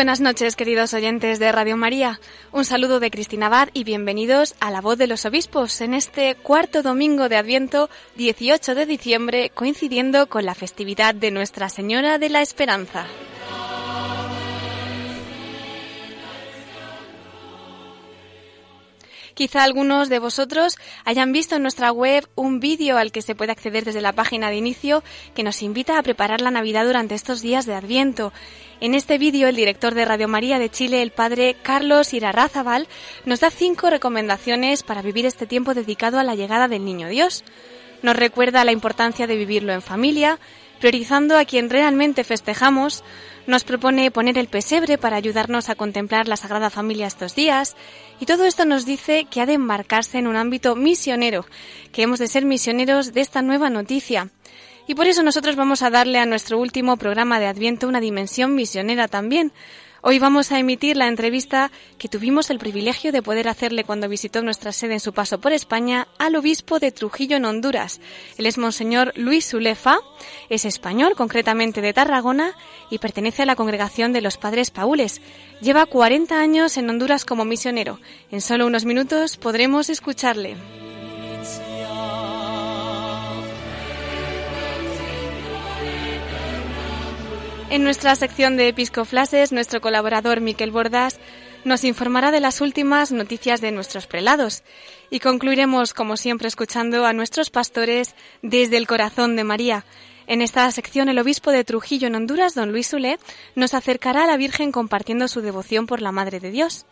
[0.00, 2.20] Buenas noches, queridos oyentes de Radio María.
[2.52, 6.36] Un saludo de Cristina Abad y bienvenidos a La Voz de los Obispos en este
[6.36, 12.30] cuarto domingo de Adviento, 18 de diciembre, coincidiendo con la festividad de Nuestra Señora de
[12.30, 13.04] la Esperanza.
[19.40, 23.52] Quizá algunos de vosotros hayan visto en nuestra web un vídeo al que se puede
[23.52, 25.02] acceder desde la página de inicio
[25.34, 28.34] que nos invita a preparar la Navidad durante estos días de Adviento.
[28.82, 32.86] En este vídeo, el director de Radio María de Chile, el padre Carlos Irarrázabal,
[33.24, 37.42] nos da cinco recomendaciones para vivir este tiempo dedicado a la llegada del Niño Dios.
[38.02, 40.38] Nos recuerda la importancia de vivirlo en familia,
[40.78, 43.04] priorizando a quien realmente festejamos,
[43.46, 47.76] nos propone poner el pesebre para ayudarnos a contemplar la Sagrada Familia estos días,
[48.18, 51.46] y todo esto nos dice que ha de embarcarse en un ámbito misionero,
[51.92, 54.28] que hemos de ser misioneros de esta nueva noticia.
[54.86, 58.54] Y por eso nosotros vamos a darle a nuestro último programa de Adviento una dimensión
[58.54, 59.52] misionera también.
[60.02, 64.40] Hoy vamos a emitir la entrevista que tuvimos el privilegio de poder hacerle cuando visitó
[64.40, 68.00] nuestra sede en su paso por España al obispo de Trujillo en Honduras.
[68.38, 69.98] Él es Monseñor Luis Zulefa,
[70.48, 72.54] es español, concretamente de Tarragona,
[72.88, 75.20] y pertenece a la congregación de los Padres Paules.
[75.60, 78.00] Lleva 40 años en Honduras como misionero.
[78.30, 80.56] En solo unos minutos podremos escucharle.
[87.70, 91.20] En nuestra sección de Episcoflases, nuestro colaborador Miquel Bordas
[91.64, 94.64] nos informará de las últimas noticias de nuestros prelados
[95.08, 99.84] y concluiremos, como siempre, escuchando a nuestros pastores desde el corazón de María.
[100.26, 103.20] En esta sección, el obispo de Trujillo en Honduras, don Luis Sulé,
[103.54, 106.86] nos acercará a la Virgen compartiendo su devoción por la Madre de Dios.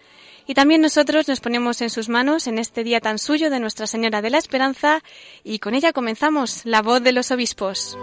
[0.46, 3.88] Y también nosotros nos ponemos en sus manos en este día tan suyo de Nuestra
[3.88, 5.02] Señora de la Esperanza
[5.42, 7.98] y con ella comenzamos la voz de los obispos.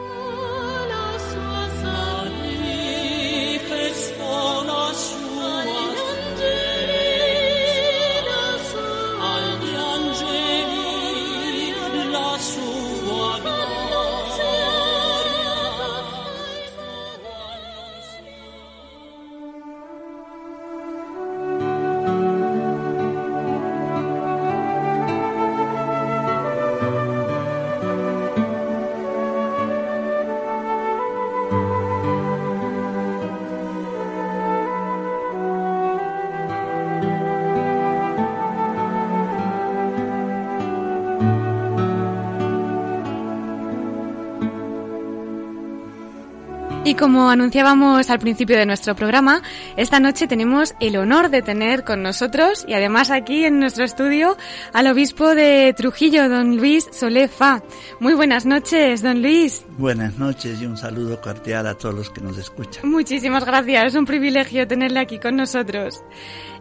[46.95, 49.41] Y como anunciábamos al principio de nuestro programa,
[49.75, 54.37] esta noche tenemos el honor de tener con nosotros y además aquí en nuestro estudio
[54.71, 57.61] al obispo de Trujillo, don Luis Solefa.
[57.99, 59.65] Muy buenas noches, don Luis.
[59.77, 62.89] Buenas noches y un saludo cordial a todos los que nos escuchan.
[62.89, 66.01] Muchísimas gracias, es un privilegio tenerle aquí con nosotros.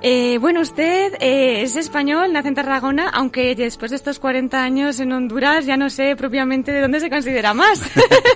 [0.03, 5.01] Eh, bueno, usted eh, es español, nace en Tarragona, aunque después de estos 40 años
[5.01, 7.81] en Honduras ya no sé propiamente de dónde se considera más.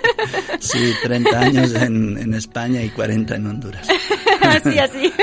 [0.60, 3.89] sí, 30 años en, en, España y 40 en Honduras.
[4.41, 5.13] así, así.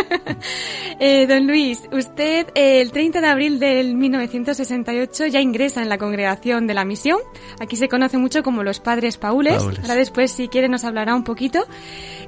[0.98, 5.98] Eh, don Luis, usted eh, el 30 de abril del 1968 ya ingresa en la
[5.98, 7.20] congregación de la misión.
[7.60, 9.58] Aquí se conoce mucho como los Padres Paules.
[9.62, 9.80] Paules.
[9.80, 11.68] Ahora después, si quiere, nos hablará un poquito.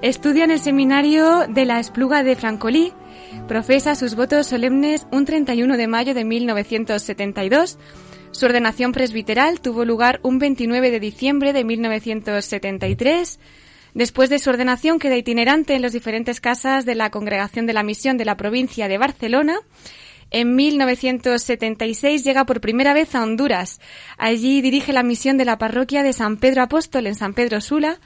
[0.02, 2.92] Estudia en el seminario de la Espluga de Francolí.
[3.48, 7.78] Profesa sus votos solemnes un 31 de mayo de 1972.
[8.32, 13.40] Su ordenación presbiteral tuvo lugar un 29 de diciembre de 1973.
[13.98, 17.82] Después de su ordenación queda itinerante en las diferentes casas de la Congregación de la
[17.82, 19.58] Misión de la provincia de Barcelona.
[20.30, 23.82] En 1976 llega por primera vez a Honduras.
[24.20, 28.00] Allí dirige la misión de la parroquia de San Pedro Apóstol en San Pedro Sula.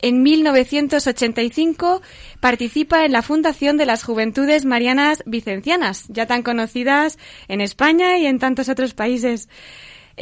[0.00, 2.02] En 1985
[2.40, 7.16] participa en la fundación de las Juventudes Marianas Vicencianas, ya tan conocidas
[7.48, 9.48] en España y en tantos otros países.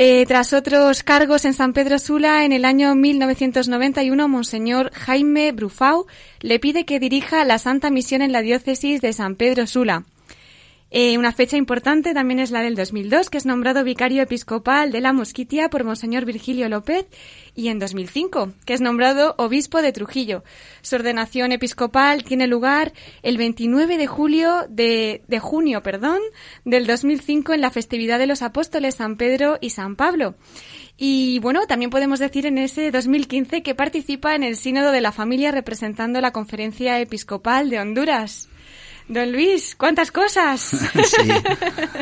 [0.02, 6.06] Eh, tras otros cargos en San Pedro Sula, en el año 1991, Monseñor Jaime Brufau
[6.41, 10.05] le pide que dirija la Santa Misión en la diócesis de San Pedro Sula.
[10.92, 15.00] Eh, una fecha importante también es la del 2002, que es nombrado vicario episcopal de
[15.00, 17.06] la Mosquitia por Monseñor Virgilio López,
[17.54, 20.42] y en 2005, que es nombrado obispo de Trujillo.
[20.82, 22.92] Su ordenación episcopal tiene lugar
[23.22, 26.20] el 29 de julio de, de junio, perdón,
[26.64, 30.34] del 2005 en la festividad de los apóstoles San Pedro y San Pablo.
[31.02, 35.12] Y bueno, también podemos decir en ese 2015 que participa en el Sínodo de la
[35.12, 38.50] Familia representando la Conferencia Episcopal de Honduras.
[39.10, 40.70] Don Luis, ¿cuántas cosas?
[41.04, 41.28] Sí.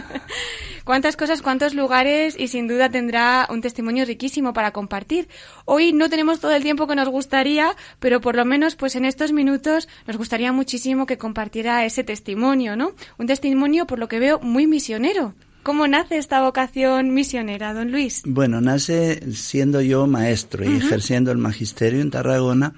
[0.84, 5.26] cuántas cosas, cuántos lugares y sin duda tendrá un testimonio riquísimo para compartir.
[5.64, 9.06] Hoy no tenemos todo el tiempo que nos gustaría, pero por lo menos pues en
[9.06, 12.93] estos minutos nos gustaría muchísimo que compartiera ese testimonio, ¿no?
[13.16, 15.34] Un testimonio por lo que veo muy misionero.
[15.62, 18.22] ¿Cómo nace esta vocación misionera, don Luis?
[18.26, 22.75] Bueno, nace siendo yo maestro y ejerciendo el magisterio en Tarragona.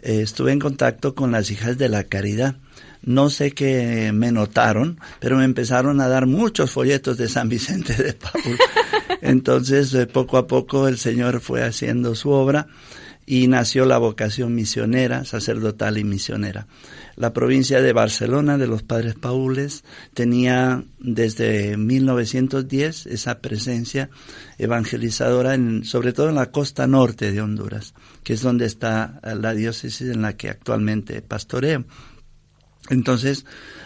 [0.00, 2.56] Eh, estuve en contacto con las hijas de la caridad
[3.06, 7.94] no sé qué me notaron, pero me empezaron a dar muchos folletos de San Vicente
[7.94, 8.58] de Paul.
[9.22, 12.66] Entonces, eh, poco a poco el Señor fue haciendo su obra
[13.24, 16.66] y nació la vocación misionera, sacerdotal y misionera.
[17.16, 24.10] La provincia de Barcelona de los Padres Paules tenía desde 1910 esa presencia
[24.58, 29.54] evangelizadora, en, sobre todo en la costa norte de Honduras, que es donde está la
[29.54, 31.84] diócesis en la que actualmente pastoreo.
[32.90, 33.44] Entonces,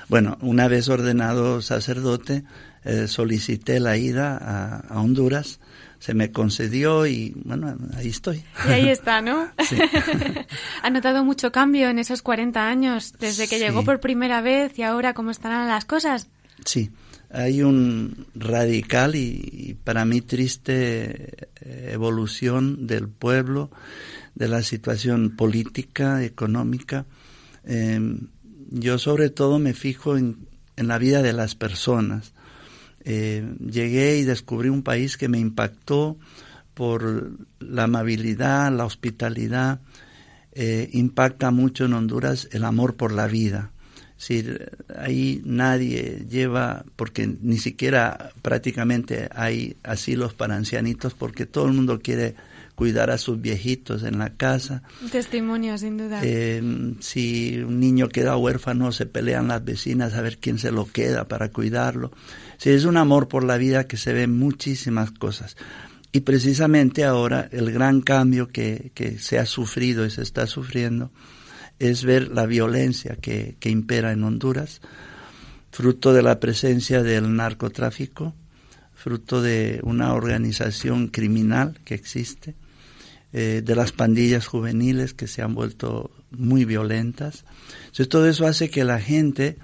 [0.09, 2.45] bueno, una vez ordenado sacerdote,
[2.85, 5.61] eh, solicité la ida a, Honduras,
[5.99, 8.43] se me concedió y bueno, ahí estoy.
[8.67, 9.51] Y ahí está, ¿no?
[9.69, 9.77] Sí.
[10.83, 14.83] ha notado mucho cambio en esos 40 años, desde que llegó por primera vez y
[14.83, 16.29] ahora cómo estarán las cosas.
[16.65, 16.91] Sí,
[17.31, 23.71] hay un radical y, para mí triste eh, evolución del pueblo,
[24.35, 27.07] de la situación política, económica.
[27.65, 28.01] Eh,
[28.71, 32.33] yo sobre todo me fijo en, la vida de las personas.
[33.05, 36.17] Eh, llegué y descubrí un país que me impactó
[36.73, 39.81] por la amabilidad, la hospitalidad.
[40.53, 43.73] Eh, impacta mucho en Honduras el amor por la vida.
[44.19, 44.45] Es
[44.99, 52.01] ahí nadie lleva, porque ni siquiera prácticamente hay asilos para ancianitos, porque todo el mundo
[52.01, 52.35] quiere
[52.81, 54.83] cuidar a sus viejitos en la casa.
[55.13, 56.23] Testimonio, sin duda.
[56.25, 56.63] Eh,
[57.01, 61.27] si un niño queda huérfano, se pelean las vecinas a ver quién se lo queda
[61.27, 62.11] para cuidarlo.
[62.57, 65.59] Si es un amor por la vida que se ve en muchísimas cosas.
[66.11, 71.11] Y precisamente ahora el gran cambio que, que se ha sufrido y se está sufriendo
[71.79, 74.81] es ver la violencia que, que impera en Honduras,
[75.71, 78.35] fruto de la presencia del narcotráfico,
[78.95, 82.55] fruto de una organización criminal que existe,
[83.33, 87.45] eh, de las pandillas juveniles que se han vuelto muy violentas.
[87.83, 89.57] Entonces todo eso hace que la gente,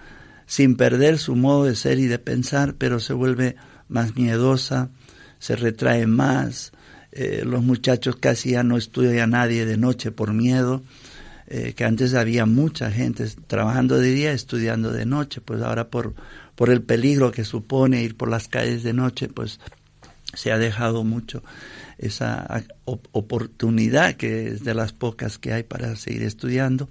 [0.46, 3.56] sin perder su modo de ser y de pensar, pero se vuelve
[3.88, 4.90] más miedosa,
[5.38, 6.72] se retrae más,
[7.12, 10.82] eh, los muchachos casi ya no estudian a nadie de noche por miedo,
[11.48, 16.14] eh, que antes había mucha gente trabajando de día, estudiando de noche, pues ahora por,
[16.54, 19.60] por el peligro que supone ir por las calles de noche, pues
[20.34, 21.42] se ha dejado mucho
[21.98, 26.88] esa oportunidad que es de las pocas que hay para seguir estudiando.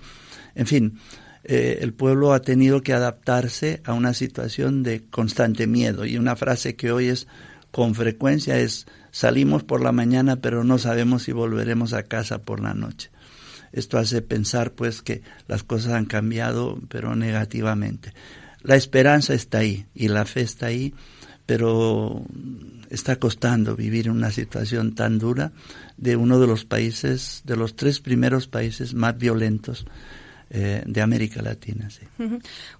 [0.55, 0.99] En fin,
[1.43, 6.35] eh, el pueblo ha tenido que adaptarse a una situación de constante miedo y una
[6.35, 7.27] frase que hoy es
[7.69, 12.61] con frecuencia es salimos por la mañana pero no sabemos si volveremos a casa por
[12.61, 13.11] la noche.
[13.73, 18.13] Esto hace pensar pues que las cosas han cambiado pero negativamente.
[18.63, 20.95] La esperanza está ahí y la fe está ahí,
[21.45, 22.23] pero
[22.89, 25.51] está costando vivir en una situación tan dura
[25.97, 29.85] de uno de los países, de los tres primeros países más violentos
[30.49, 31.89] eh, de América Latina.
[31.89, 32.05] Sí.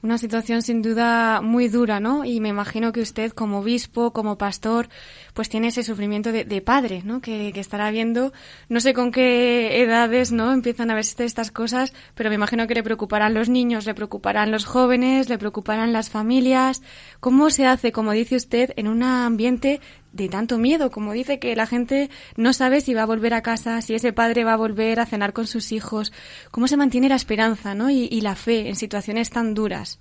[0.04, 2.24] Una situación sin duda muy dura, ¿no?
[2.24, 4.88] Y me imagino que usted como obispo, como pastor,
[5.34, 7.22] pues tiene ese sufrimiento de, padre, ¿no?
[7.22, 8.34] Que, estará viendo,
[8.70, 10.54] no sé con qué edades, ¿no?
[10.54, 14.52] Empiezan a verse estas cosas, pero me imagino que le preocuparán los niños, le preocuparán
[14.52, 16.82] los jóvenes, le preocuparán las familias.
[17.20, 19.82] ¿Cómo se hace, como dice usted, en un ambiente
[20.16, 23.42] de tanto miedo, como dice que la gente no sabe si va a volver a
[23.42, 26.14] casa, si ese padre va a volver a cenar con sus hijos,
[26.52, 27.90] cómo se mantiene la esperanza ¿no?
[27.90, 30.00] y, la fe en situaciones tan duras.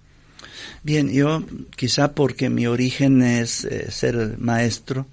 [0.84, 1.42] Bien, yo
[1.76, 5.06] quizá porque mi origen es eh, ser maestro,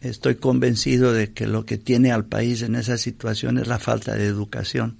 [0.00, 4.14] estoy convencido de que lo que tiene al país en esa situación es la falta
[4.16, 4.98] de educación.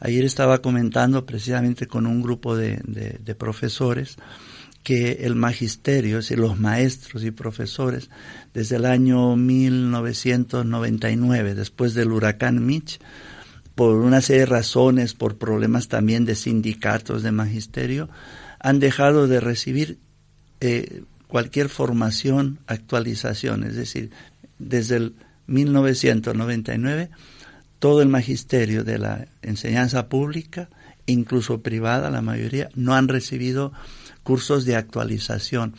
[0.00, 4.16] Ayer estaba comentando precisamente con un grupo de, de profesores
[4.82, 8.08] que el magisterio, es los maestros y profesores,
[8.54, 13.00] desde el año 1999, después del huracán Mitch,
[13.74, 18.08] por una serie de razones, por problemas también de sindicatos de magisterio,
[18.58, 19.98] han dejado de recibir
[20.60, 24.10] eh, cualquier formación, actualización, es decir,
[24.58, 25.14] desde el
[25.46, 27.10] 1999
[27.78, 30.68] todo el magisterio de la enseñanza pública,
[31.06, 33.72] incluso privada, la mayoría, no han recibido
[34.22, 35.74] cursos de actualización.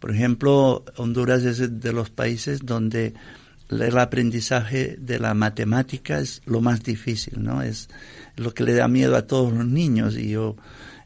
[0.00, 3.14] Por ejemplo, Honduras es de los países donde
[3.70, 7.62] el aprendizaje de la matemática es lo más difícil, ¿no?
[7.62, 7.88] Es
[8.36, 10.56] lo que le da miedo a todos los niños y yo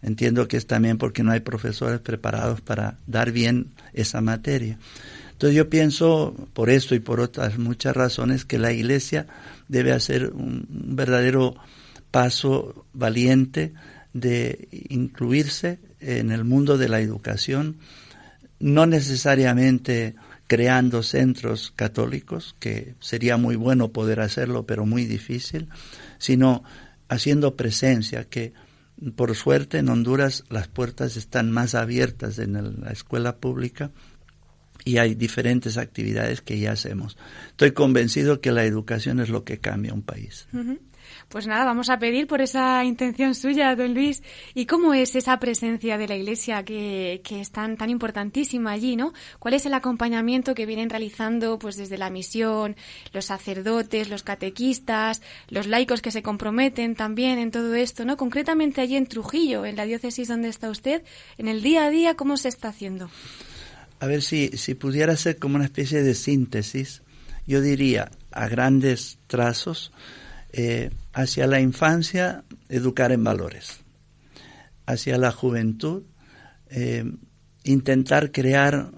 [0.03, 4.79] entiendo que es también porque no hay profesores preparados para dar bien esa materia.
[5.33, 9.27] Entonces yo pienso, por esto y por otras muchas razones, que la Iglesia
[9.69, 11.57] debe hacer un verdadero
[12.11, 13.73] paso valiente
[14.13, 17.79] de incluirse en el mundo de la educación,
[18.59, 20.15] no necesariamente
[20.47, 25.69] creando centros católicos, que sería muy bueno poder hacerlo, pero muy difícil,
[26.19, 26.63] sino
[27.09, 28.53] haciendo presencia, que
[29.17, 33.91] por suerte en Honduras las puertas están más abiertas en la escuela pública
[34.85, 37.17] y hay diferentes actividades que ya hacemos.
[37.49, 40.47] Estoy convencido que la educación es lo que cambia un país.
[41.33, 44.23] Pues nada, vamos a pedir por esa intención suya, don Luis.
[44.53, 48.97] ¿Y cómo es esa presencia de la Iglesia que, que es tan, tan importantísima allí,
[48.97, 49.15] no?
[49.39, 52.77] ¿Cuál es el acompañamiento que vienen realizando pues desde la misión,
[53.15, 58.19] los sacerdotes, los catequistas, los laicos que se comprometen también en todo esto, no?
[58.19, 61.03] Concretamente allí en Trujillo, en la diócesis donde está usted,
[61.39, 63.09] en el día a día, ¿cómo se está haciendo?
[64.01, 67.01] A ver si, si pudiera ser como una especie de síntesis,
[67.47, 69.93] yo diría a grandes trazos,
[70.53, 73.81] eh, hacia la infancia, educar en valores.
[74.87, 76.03] Hacia la juventud,
[76.69, 77.05] eh,
[77.65, 78.91] intentar crear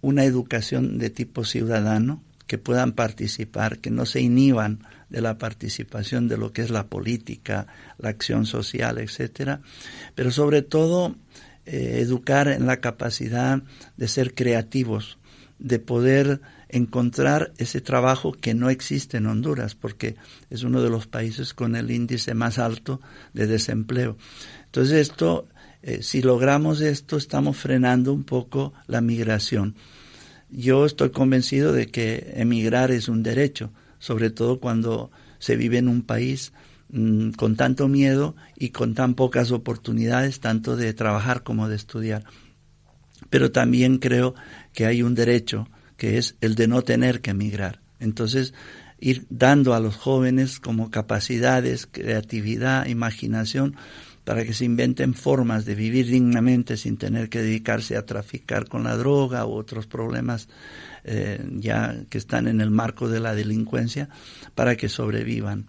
[0.00, 6.28] una educación de tipo ciudadano, que puedan participar, que no se inhiban de la participación
[6.28, 9.62] de lo que es la política, la acción social, etcétera,
[10.14, 11.16] pero sobre todo
[11.64, 13.62] eh, educar en la capacidad
[13.96, 15.18] de ser creativos,
[15.58, 16.42] de poder
[16.72, 20.16] encontrar ese trabajo que no existe en Honduras, porque
[20.50, 23.00] es uno de los países con el índice más alto
[23.34, 24.16] de desempleo.
[24.64, 25.46] Entonces esto,
[25.82, 29.76] eh, si logramos esto, estamos frenando un poco la migración.
[30.50, 35.88] Yo estoy convencido de que emigrar es un derecho, sobre todo cuando se vive en
[35.88, 36.52] un país
[36.88, 42.24] mm, con tanto miedo y con tan pocas oportunidades, tanto de trabajar como de estudiar.
[43.28, 44.34] Pero también creo
[44.72, 45.68] que hay un derecho
[46.02, 47.78] que es el de no tener que emigrar.
[48.00, 48.54] Entonces,
[48.98, 53.76] ir dando a los jóvenes como capacidades, creatividad, imaginación,
[54.24, 58.82] para que se inventen formas de vivir dignamente sin tener que dedicarse a traficar con
[58.82, 60.48] la droga u otros problemas
[61.04, 64.08] eh, ya que están en el marco de la delincuencia,
[64.56, 65.68] para que sobrevivan.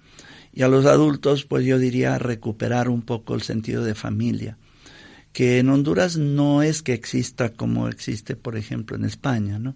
[0.52, 4.58] Y a los adultos, pues yo diría recuperar un poco el sentido de familia,
[5.32, 9.76] que en Honduras no es que exista como existe, por ejemplo, en España, ¿no?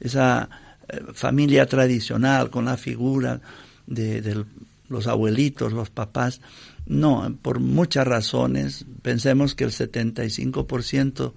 [0.00, 0.48] Esa
[0.88, 3.40] eh, familia tradicional con la figura
[3.86, 4.44] de,
[4.88, 6.40] los abuelitos, los papás.
[6.86, 8.86] No, por muchas razones.
[9.02, 11.32] Pensemos que el 75%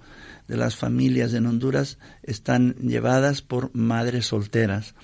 [0.46, 4.94] de las familias en Honduras están llevadas por madres solteras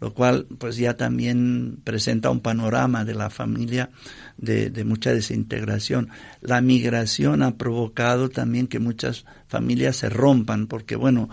[0.00, 3.90] lo cual pues ya también presenta un panorama de la familia
[4.36, 6.10] de, de, mucha desintegración.
[6.40, 11.30] La migración ha provocado también que muchas familias se rompan, porque bueno,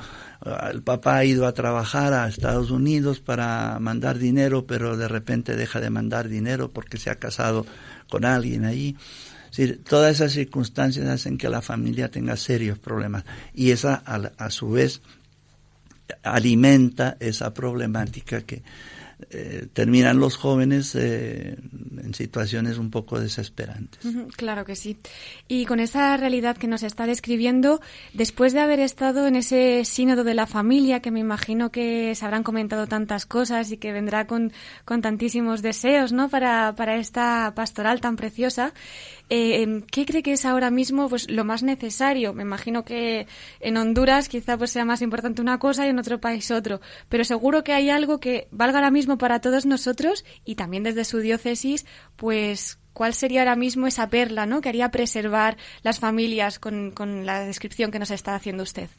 [0.72, 5.56] el papá ha ido a trabajar a Estados Unidos para mandar dinero, pero de repente
[5.56, 7.66] deja de mandar dinero porque se ha casado
[8.10, 8.98] con alguien allí.
[9.88, 13.24] todas esas circunstancias hacen que la familia tenga serios problemas
[13.54, 15.02] y esa a su vez
[16.24, 18.64] alimenta esa problemática que
[19.30, 21.58] eh, terminan los jóvenes eh,
[22.04, 24.00] en situaciones un poco desesperantes.
[24.36, 24.98] Claro que sí.
[25.48, 27.82] Y con esa realidad que nos está describiendo,
[28.14, 32.26] después de haber estado en ese sínodo de la familia, que me imagino que se
[32.26, 34.52] habrán comentado tantas cosas y que vendrá con,
[34.86, 36.30] con tantísimos deseos ¿no?
[36.30, 38.74] para, para esta pastoral tan preciosa,
[39.30, 42.34] eh, ¿Qué cree que es ahora mismo pues, lo más necesario?
[42.34, 43.28] Me imagino que
[43.60, 47.24] en Honduras quizá pues, sea más importante una cosa y en otro país otro, pero
[47.24, 51.20] seguro que hay algo que valga ahora mismo para todos nosotros y también desde su
[51.20, 54.62] diócesis, pues ¿cuál sería ahora mismo esa perla ¿no?
[54.62, 58.90] que haría preservar las familias con, con la descripción que nos está haciendo usted?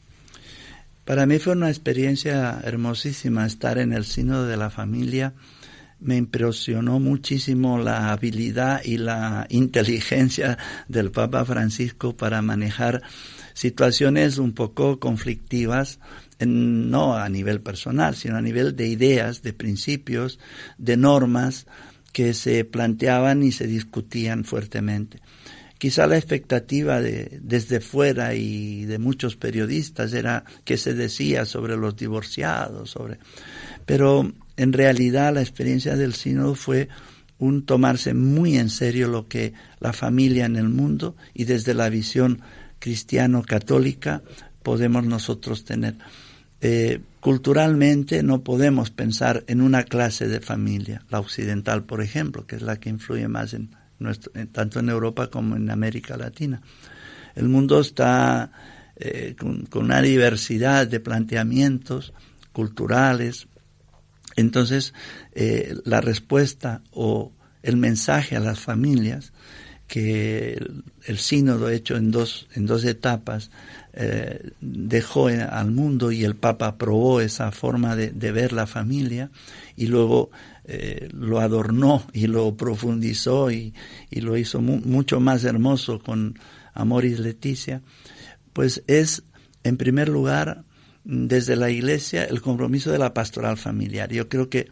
[1.05, 5.33] Para mí fue una experiencia hermosísima estar en el sino de la familia
[5.99, 13.01] me impresionó muchísimo la habilidad y la inteligencia del Papa Francisco para manejar
[13.53, 15.99] situaciones un poco conflictivas,
[16.39, 20.39] no a nivel personal, sino a nivel de ideas, de principios,
[20.77, 21.65] de normas
[22.11, 25.21] que se planteaban y se discutían fuertemente.
[25.77, 31.75] quizá la expectativa de, desde fuera y de muchos periodistas era que se decía sobre
[31.75, 33.19] los divorciados, sobre,
[33.85, 36.89] pero en realidad la experiencia del sínodo fue
[37.37, 41.89] un tomarse muy en serio lo que la familia en el mundo y desde la
[41.89, 42.41] visión
[42.79, 44.21] cristiano-católica
[44.63, 45.95] podemos nosotros tener.
[46.61, 52.55] Eh, culturalmente no podemos pensar en una clase de familia, la occidental, por ejemplo, que
[52.55, 56.61] es la que influye más en nuestro, tanto en Europa como en América Latina.
[57.35, 58.51] El mundo está
[58.95, 62.13] eh, con, una diversidad de planteamientos
[62.53, 63.47] culturales.
[64.35, 64.93] Entonces,
[65.33, 67.31] eh, la respuesta o
[67.63, 69.33] el mensaje a las familias
[69.87, 73.51] que el, el sínodo hecho en dos, en dos etapas
[73.97, 79.31] eh, dejó al mundo y el Papa aprobó esa forma de, ver la familia
[79.77, 80.31] y luego
[80.65, 83.73] eh, lo adornó y lo profundizó y,
[84.11, 86.37] lo hizo mucho más hermoso con
[86.73, 87.83] Amoris Leticia,
[88.51, 89.23] pues es,
[89.63, 90.65] en primer lugar,
[91.05, 94.11] desde la Iglesia el compromiso de la pastoral familiar.
[94.11, 94.69] Yo creo que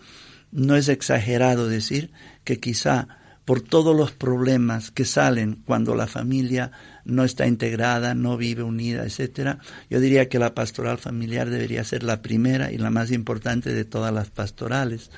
[0.52, 2.12] no es exagerado decir
[2.44, 3.08] que quizá
[3.46, 6.72] por todos los problemas que salen cuando la familia
[7.06, 9.60] no está integrada, no vive unida, etcétera.
[9.90, 13.84] Yo diría que la pastoral familiar debería ser la primera y la más importante de
[13.84, 15.12] todas las pastorales,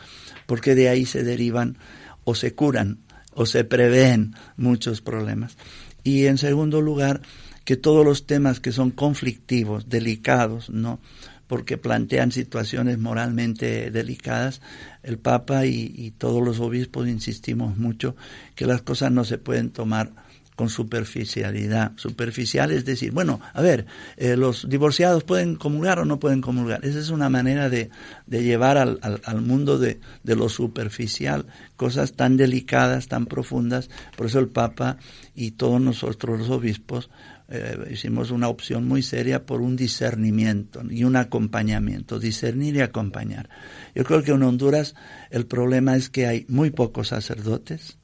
[0.48, 1.78] porque de ahí se derivan
[2.24, 3.00] o se curan
[3.32, 5.56] o se prevén muchos problemas.
[6.04, 7.22] Y en segundo lugar,
[7.66, 11.00] que todos los temas que son conflictivos, delicados, ¿no?
[11.48, 14.62] porque plantean situaciones moralmente delicadas,
[15.04, 18.16] el Papa y, todos los obispos insistimos mucho
[18.56, 20.12] que las cosas no se pueden tomar
[20.56, 21.92] con superficialidad.
[21.98, 23.86] Superficial es decir, bueno, a ver,
[24.16, 26.86] eh, los divorciados pueden comulgar o no pueden comulgar.
[26.86, 27.90] Esa es una manera de,
[28.26, 33.90] de llevar al, al, mundo de, de, lo superficial cosas tan delicadas, tan profundas.
[34.16, 34.98] Por eso el Papa
[35.36, 37.10] y todos nosotros los obispos
[37.48, 43.50] eh, hicimos una opción muy seria por un discernimiento y un acompañamiento, discernir y acompañar.
[43.94, 44.96] Yo creo que en Honduras
[45.30, 47.98] el problema es que hay muy pocos sacerdotes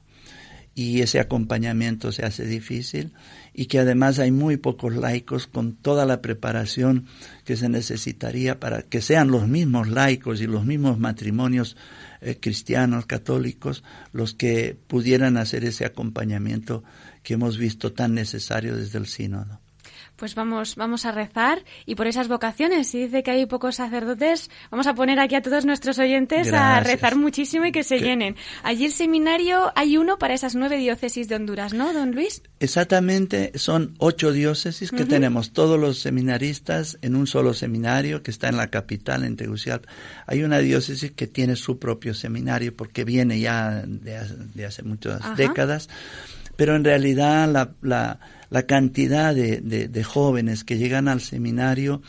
[0.74, 3.12] y ese acompañamiento se hace difícil
[3.52, 7.06] y que además hay muy pocos laicos con toda la preparación
[7.44, 11.76] que se necesitaría para que sean los mismos laicos y los mismos matrimonios
[12.22, 16.84] eh, cristianos, católicos, los que pudieran hacer ese acompañamiento
[17.22, 19.60] que hemos visto tan necesario desde el sínodo.
[20.16, 24.50] Pues vamos, vamos a rezar y por esas vocaciones, si dice que hay pocos sacerdotes,
[24.70, 28.36] vamos a poner aquí a todos nuestros oyentes a rezar muchísimo y que se llenen.
[28.62, 32.42] Allí el seminario hay uno para esas nueve diócesis de Honduras, ¿no, don Luis?
[32.60, 38.48] Exactamente, son ocho diócesis que tenemos todos los seminaristas en un solo seminario que está
[38.48, 39.88] en la capital, en Tegucigalpa.
[40.26, 45.88] Hay una diócesis que tiene su propio seminario porque viene ya de, hace muchas décadas
[46.56, 52.02] pero en realidad la, la, la cantidad de, de, jóvenes que llegan al seminario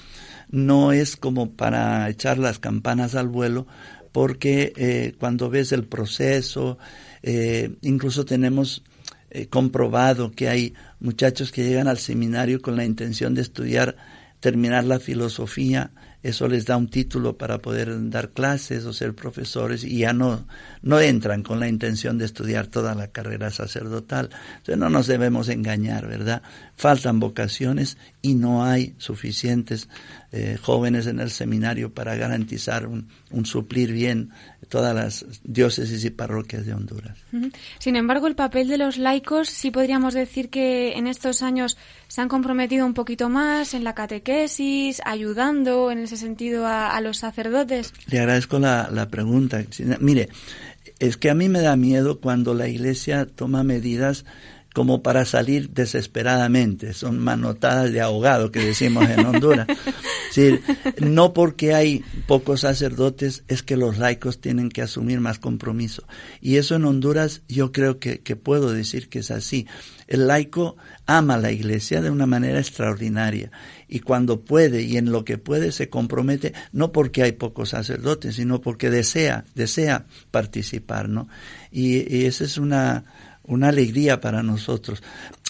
[0.49, 3.65] no es como para echar las campanas al vuelo,
[4.11, 6.77] porque eh, cuando ves el proceso,
[7.23, 8.83] eh, incluso tenemos
[9.31, 13.95] eh, comprobado que hay muchachos que llegan al seminario con la intención de estudiar,
[14.39, 15.91] terminar la filosofía,
[16.23, 20.47] eso les da un título para poder dar clases o ser profesores y ya no,
[20.81, 24.29] no entran con la intención de estudiar toda la carrera sacerdotal.
[24.57, 26.41] Entonces no nos debemos engañar, ¿verdad?
[26.77, 29.89] Faltan vocaciones y no hay suficientes
[30.31, 34.29] eh, jóvenes en el seminario para garantizar un, un, suplir bien
[34.69, 37.17] todas las diócesis y parroquias de Honduras.
[37.79, 42.21] Sin embargo, el papel de los laicos sí podríamos decir que en estos años se
[42.21, 47.93] han comprometido un poquito más en la catequesis, ayudando en ese sentido a, los sacerdotes.
[48.07, 49.61] Le agradezco la, la pregunta.
[49.99, 50.29] Mire,
[50.99, 54.23] es que a mí me da miedo cuando la Iglesia toma medidas
[54.73, 56.93] como para salir desesperadamente.
[56.93, 59.67] Son manotadas de ahogado que decimos en Honduras.
[60.99, 66.03] no porque hay pocos sacerdotes es que los laicos tienen que asumir más compromiso.
[66.41, 69.67] Y eso en Honduras yo creo que, que puedo decir que es así.
[70.07, 73.51] El laico ama la iglesia de una manera extraordinaria
[73.87, 78.35] y cuando puede y en lo que puede se compromete no porque hay pocos sacerdotes,
[78.35, 81.27] sino porque desea, desea participar, ¿no?
[81.71, 83.05] Y, y esa es una,
[83.43, 85.03] una alegría para nosotros.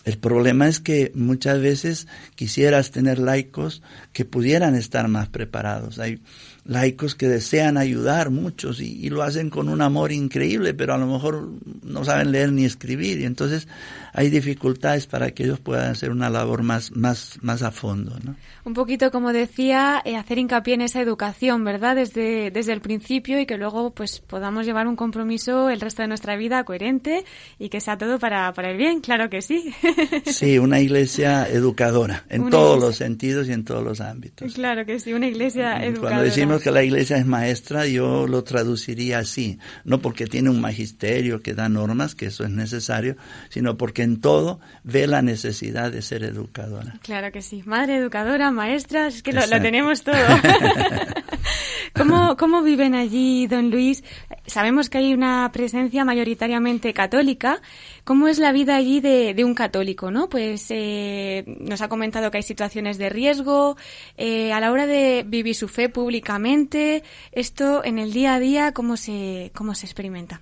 [0.06, 6.00] El problema es que muchas veces quisieras tener laicos que pudieran estar más preparados.
[6.00, 6.22] Hay,
[6.66, 11.06] laicos que desean ayudar muchos y, lo hacen con un amor increíble, pero a lo
[11.06, 11.50] mejor
[11.84, 13.68] no saben leer ni escribir y entonces
[14.14, 18.18] hay dificultades para que ellos puedan hacer una labor más, más, más a fondo.
[18.24, 18.36] ¿no?
[18.64, 21.96] Un poquito, como decía, eh, hacer hincapié en esa educación, ¿verdad?
[21.96, 26.08] Desde, desde el principio y que luego pues podamos llevar un compromiso el resto de
[26.08, 27.26] nuestra vida coherente
[27.60, 29.74] y que sea todo para, para el bien, claro que sí.
[30.26, 34.54] Sí, una iglesia educadora en todos los sentidos y en todos los ámbitos.
[34.54, 36.00] Claro que sí, una iglesia educadora.
[36.00, 40.62] Cuando decimos que la iglesia es maestra, yo lo traduciría así, no porque tiene un
[40.62, 43.16] magisterio que da normas, que eso es necesario,
[43.50, 46.96] sino porque en todo ve la necesidad de ser educadora.
[47.02, 47.64] Claro que sí.
[47.66, 50.16] Madre educadora, maestra, es que lo, tenemos todo.
[51.96, 54.04] ¿Cómo, ¿Cómo viven allí, don Luis?
[54.48, 57.62] Sabemos que hay una presencia mayoritariamente católica.
[58.04, 60.10] ¿Cómo es la vida allí de, un católico?
[60.10, 60.28] ¿no?
[60.28, 63.78] Pues eh, nos ha comentado que hay situaciones de riesgo.
[64.18, 68.74] Eh, a la hora de vivir su fe públicamente, esto en el día a día,
[68.74, 70.42] ¿cómo se, cómo se experimenta?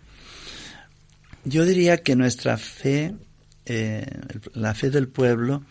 [1.44, 3.16] Yo diría que nuestra fe
[3.66, 4.06] eh,
[4.54, 5.64] la fe del pueblo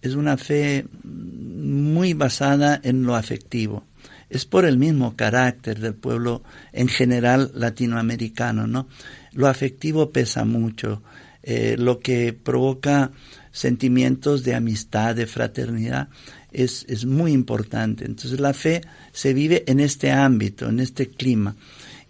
[0.00, 3.84] es una fe muy basada en lo afectivo.
[4.30, 8.88] Es por el mismo carácter del pueblo en general latinoamericano, ¿no?
[9.32, 11.02] Lo afectivo pesa mucho,
[11.42, 13.12] eh, lo que provoca
[13.52, 16.08] sentimientos de amistad, de fraternidad,
[16.52, 18.04] es, es muy importante.
[18.04, 18.80] Entonces la fe
[19.12, 21.56] se vive en este ámbito, en este clima.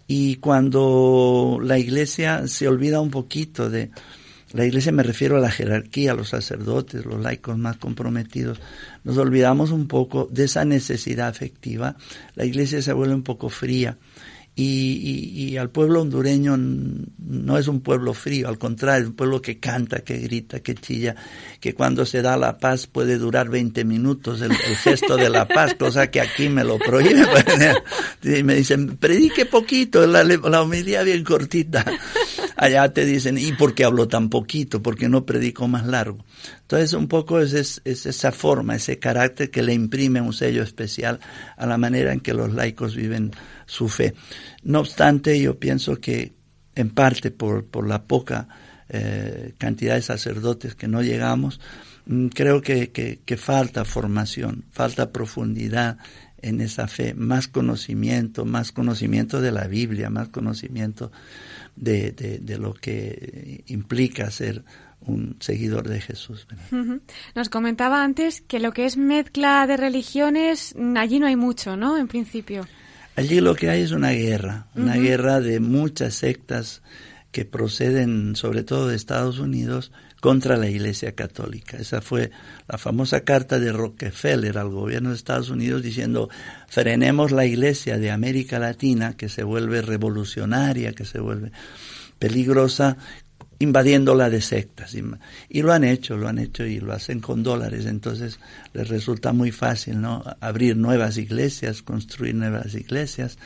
[0.07, 3.89] Y cuando la iglesia se olvida un poquito de,
[4.55, 8.61] la iglesia me refiero a la jerarquía, a los sacerdotes, los laicos más comprometidos.
[9.03, 11.97] Nos olvidamos un poco de esa necesidad afectiva.
[12.35, 13.97] La iglesia se vuelve un poco fría.
[14.57, 19.41] Y, y, al pueblo hondureño no es un pueblo frío, al contrario, es un pueblo
[19.41, 21.13] que canta, que grita, que chilla,
[21.59, 25.73] que cuando se da la paz puede durar 20 minutos el, gesto de la paz,
[25.73, 27.25] cosa que aquí me lo prohíbe.
[28.23, 31.83] y me dicen, predique poquito, la, la homilía bien cortita.
[32.55, 34.81] Allá te dicen, ¿y por qué hablo tan poquito?
[34.81, 36.23] ¿Por qué no predico más largo?
[36.65, 41.19] Entonces, un poco es, es, esa forma, ese carácter que le imprime un sello especial
[41.57, 43.29] a la manera en que los laicos viven
[43.67, 44.15] su fe.
[44.63, 46.33] No obstante, yo pienso que,
[46.73, 48.47] en parte por, la poca
[48.89, 51.61] eh, cantidad de sacerdotes que no llegamos,
[52.07, 55.99] mm, creo que, falta formación, falta profundidad
[56.41, 61.11] en esa fe, más conocimiento, más conocimiento de la Biblia, más conocimiento
[61.75, 64.63] de, lo que implica ser
[65.07, 66.47] un seguidor de Jesús.
[67.35, 71.97] Nos comentaba antes que lo que es mezcla de religiones, allí no hay mucho, ¿no?
[71.97, 72.67] En principio.
[73.15, 76.81] Allí lo que hay es una guerra, una guerra de muchas sectas
[77.31, 79.91] que proceden sobre todo de Estados Unidos
[80.21, 81.77] contra la Iglesia Católica.
[81.77, 82.31] Esa fue
[82.67, 86.29] la famosa carta de Rockefeller al gobierno de Estados Unidos diciendo
[86.67, 91.51] frenemos la Iglesia de América Latina que se vuelve revolucionaria, que se vuelve
[92.19, 92.97] peligrosa
[93.59, 94.95] invadiéndola de sectas.
[95.49, 97.85] Y lo han hecho, lo han hecho y lo hacen con dólares.
[97.85, 98.39] Entonces
[98.73, 100.23] les resulta muy fácil, ¿no?
[100.41, 103.37] Abrir nuevas iglesias, construir nuevas iglesias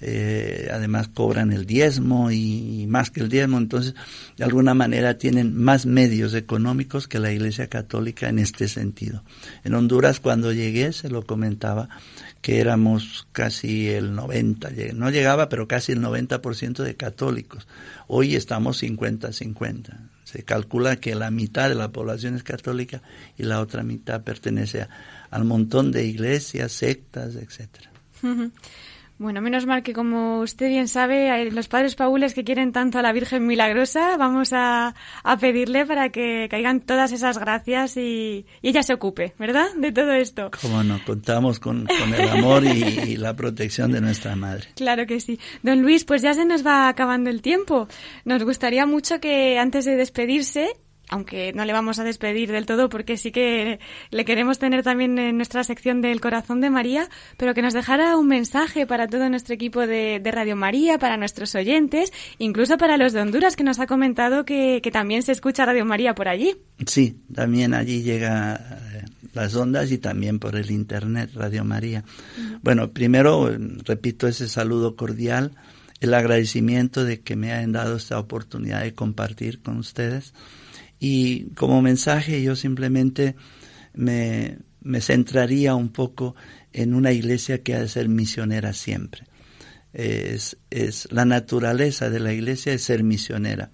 [0.00, 3.94] eh, además cobran el diezmo y, más que el diezmo, entonces
[4.36, 9.24] de alguna manera tienen más medios económicos que la Iglesia Católica en este sentido.
[9.64, 11.88] En Honduras cuando llegué se lo comentaba
[12.40, 17.66] que éramos casi el 90, no llegaba, pero casi el 90% de católicos.
[18.06, 20.08] Hoy estamos 50-50.
[20.24, 23.02] Se calcula que la mitad de la población es católica
[23.36, 24.86] y la otra mitad pertenece
[25.30, 27.90] al montón de iglesias, sectas, etcétera.
[29.18, 33.02] Bueno, menos mal que como usted bien sabe, los padres paules que quieren tanto a
[33.02, 34.94] la Virgen Milagrosa, vamos a,
[35.40, 39.66] pedirle para que caigan todas esas gracias y, ella se ocupe, ¿verdad?
[39.76, 40.52] De todo esto.
[40.62, 44.68] Cómo no, contamos con, el amor y, y, la protección de nuestra madre.
[44.76, 45.40] Claro que sí.
[45.64, 47.88] Don Luis, pues ya se nos va acabando el tiempo.
[48.24, 50.76] Nos gustaría mucho que antes de despedirse
[51.08, 55.18] aunque no le vamos a despedir del todo porque sí que le queremos tener también
[55.18, 59.28] en nuestra sección del corazón de María, pero que nos dejara un mensaje para todo
[59.28, 63.78] nuestro equipo de, Radio María, para nuestros oyentes, incluso para los de Honduras que nos
[63.80, 66.56] ha comentado que, también se escucha Radio María por allí.
[66.86, 72.04] Sí, también allí llega eh, las ondas y también por el Internet Radio María.
[72.62, 73.50] Bueno, primero
[73.84, 75.52] repito ese saludo cordial,
[76.00, 80.32] el agradecimiento de que me hayan dado esta oportunidad de compartir con ustedes
[80.98, 83.36] y como mensaje yo simplemente
[83.94, 86.34] me, me centraría un poco
[86.72, 89.24] en una iglesia que ha de ser misionera siempre.
[89.92, 93.70] Es, es, la naturaleza de la iglesia es ser misionera.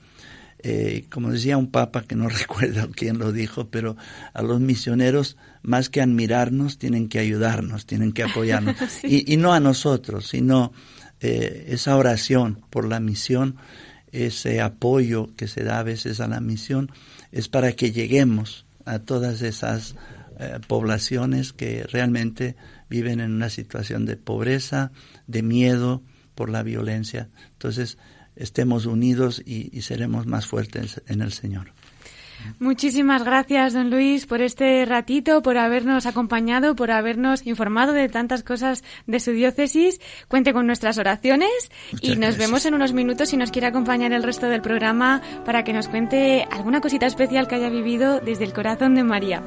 [0.66, 3.96] eh, como decía un papa que no recuerdo quién lo dijo, pero
[4.32, 9.60] a los misioneros más que admirarnos tienen que ayudarnos, tienen que apoyarnos y, no a
[9.60, 10.72] nosotros, sino
[11.26, 13.56] eh, esa oración por la misión,
[14.12, 16.92] ese apoyo que se da a veces a la misión
[17.32, 19.96] es para que lleguemos a todas esas
[20.38, 22.56] eh, poblaciones que realmente
[22.90, 24.92] viven en una situación de pobreza,
[25.26, 26.02] de miedo
[26.34, 27.30] por la violencia.
[27.52, 27.96] Entonces,
[28.36, 31.72] estemos unidos y, seremos más fuertes en el Señor.
[32.58, 38.42] Muchísimas gracias, don Luis, por este ratito, por habernos acompañado, por habernos informado de tantas
[38.42, 40.00] cosas de su diócesis.
[40.28, 44.22] Cuente con nuestras oraciones y nos vemos en unos minutos si nos quiere acompañar el
[44.22, 48.52] resto del programa para que nos cuente alguna cosita especial que haya vivido desde el
[48.52, 49.42] corazón de María.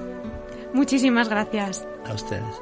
[0.74, 1.88] Muchísimas gracias.
[2.06, 2.62] A ustedes.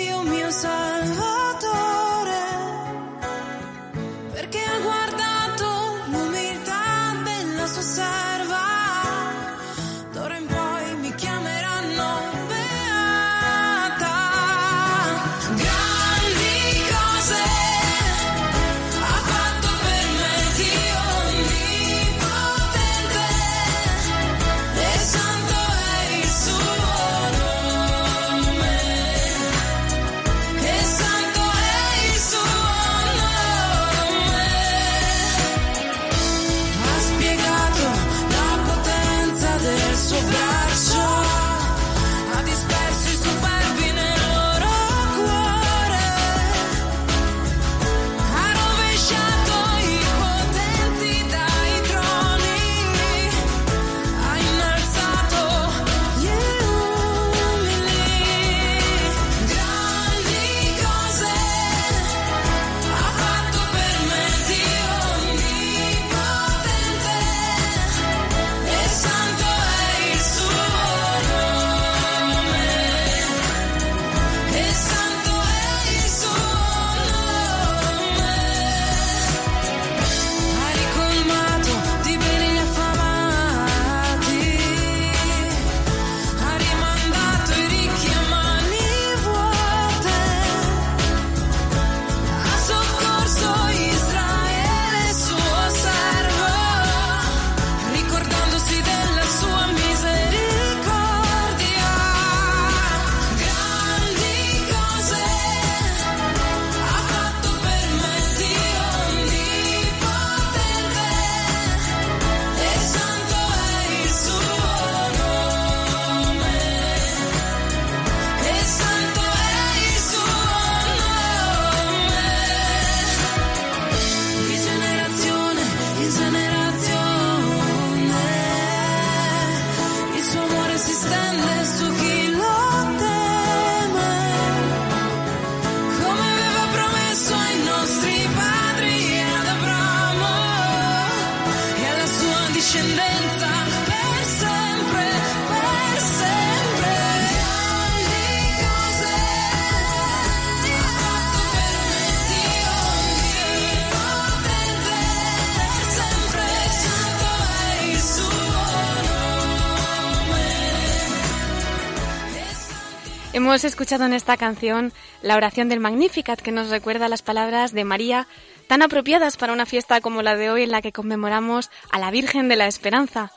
[163.51, 167.83] Hemos escuchado en esta canción la oración del Magnificat que nos recuerda las palabras de
[167.83, 168.25] María
[168.67, 172.11] tan apropiadas para una fiesta como la de hoy en la que conmemoramos a la
[172.11, 173.33] Virgen de la Esperanza.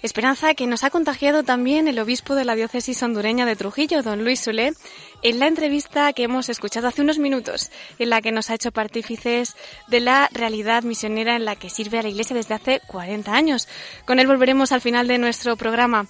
[0.00, 4.24] Esperanza que nos ha contagiado también el obispo de la diócesis hondureña de Trujillo, don
[4.24, 4.72] Luis Sulé,
[5.20, 8.72] en la entrevista que hemos escuchado hace unos minutos, en la que nos ha hecho
[8.72, 9.54] partícices
[9.86, 13.68] de la realidad misionera en la que sirve a la Iglesia desde hace 40 años.
[14.06, 16.06] Con él volveremos al final de nuestro programa.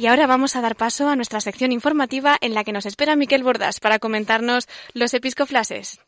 [0.00, 3.16] Y ahora vamos a dar paso a nuestra sección informativa en la que nos espera
[3.16, 6.00] Miquel Bordas para comentarnos los episcoflases.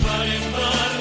[0.00, 0.97] But in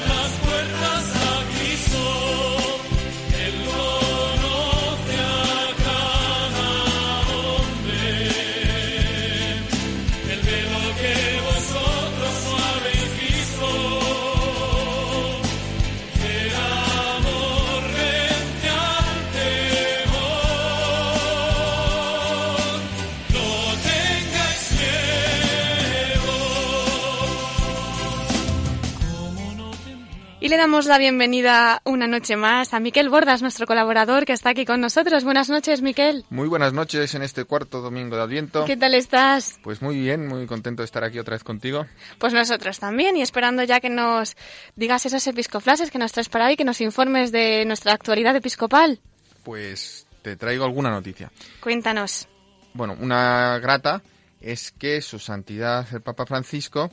[30.58, 34.82] damos la bienvenida una noche más a Miquel Bordas, nuestro colaborador que está aquí con
[34.82, 35.24] nosotros.
[35.24, 36.26] Buenas noches, Miquel.
[36.32, 38.66] Muy buenas noches en este cuarto domingo de Adviento.
[38.66, 39.60] ¿Qué tal estás?
[39.62, 41.86] Pues muy bien, muy contento de estar aquí otra vez contigo.
[42.18, 44.36] Pues nosotros también y esperando ya que nos
[44.76, 49.00] digas esos episcoflases que nos traes para ahí, que nos informes de nuestra actualidad episcopal.
[49.44, 51.32] Pues te traigo alguna noticia.
[51.62, 52.28] Cuéntanos.
[52.74, 54.02] Bueno, una grata
[54.42, 56.90] es que su santidad el Papa Francisco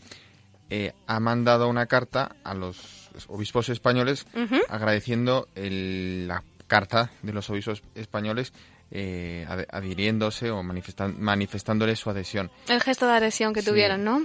[0.68, 4.26] eh, ha mandado una carta a los obispos españoles
[4.68, 8.52] agradeciendo la carta de los obispos españoles
[8.90, 12.50] eh, adhiriéndose o manifestándole su adhesión.
[12.68, 14.22] El gesto de adhesión que tuvieron, ¿no?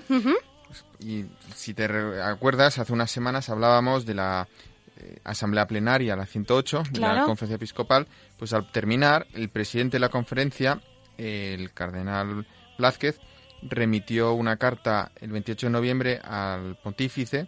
[1.00, 1.26] Y
[1.56, 1.86] si te
[2.22, 4.48] acuerdas, hace unas semanas hablábamos de la
[4.98, 10.02] eh, Asamblea Plenaria, la 108, de la Conferencia Episcopal, pues al terminar, el presidente de
[10.02, 10.82] la conferencia,
[11.18, 12.46] el cardenal
[12.78, 13.20] Blázquez,
[13.64, 17.48] remitió una carta el 28 de noviembre al pontífice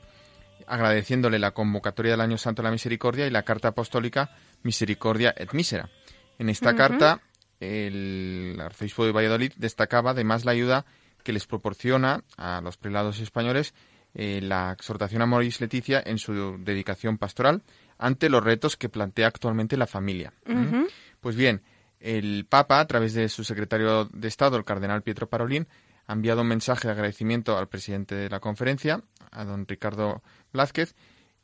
[0.71, 4.31] agradeciéndole la convocatoria del Año Santo de la Misericordia y la carta apostólica
[4.63, 5.89] Misericordia et Misera.
[6.39, 7.19] En esta carta,
[7.60, 10.86] el arzobispo de Valladolid destacaba además la ayuda
[11.23, 13.73] que les proporciona a los prelados españoles
[14.13, 17.63] eh, la exhortación a Moris Leticia en su dedicación pastoral
[17.97, 20.34] ante los retos que plantea actualmente la familia.
[20.45, 20.86] ¿Mm?
[21.19, 21.63] Pues bien,
[21.99, 25.67] el Papa, a través de su secretario de Estado, el cardenal Pietro Parolín,
[26.07, 30.21] ha enviado un mensaje de agradecimiento al presidente de la conferencia, a don Ricardo
[30.53, 30.95] Blázquez,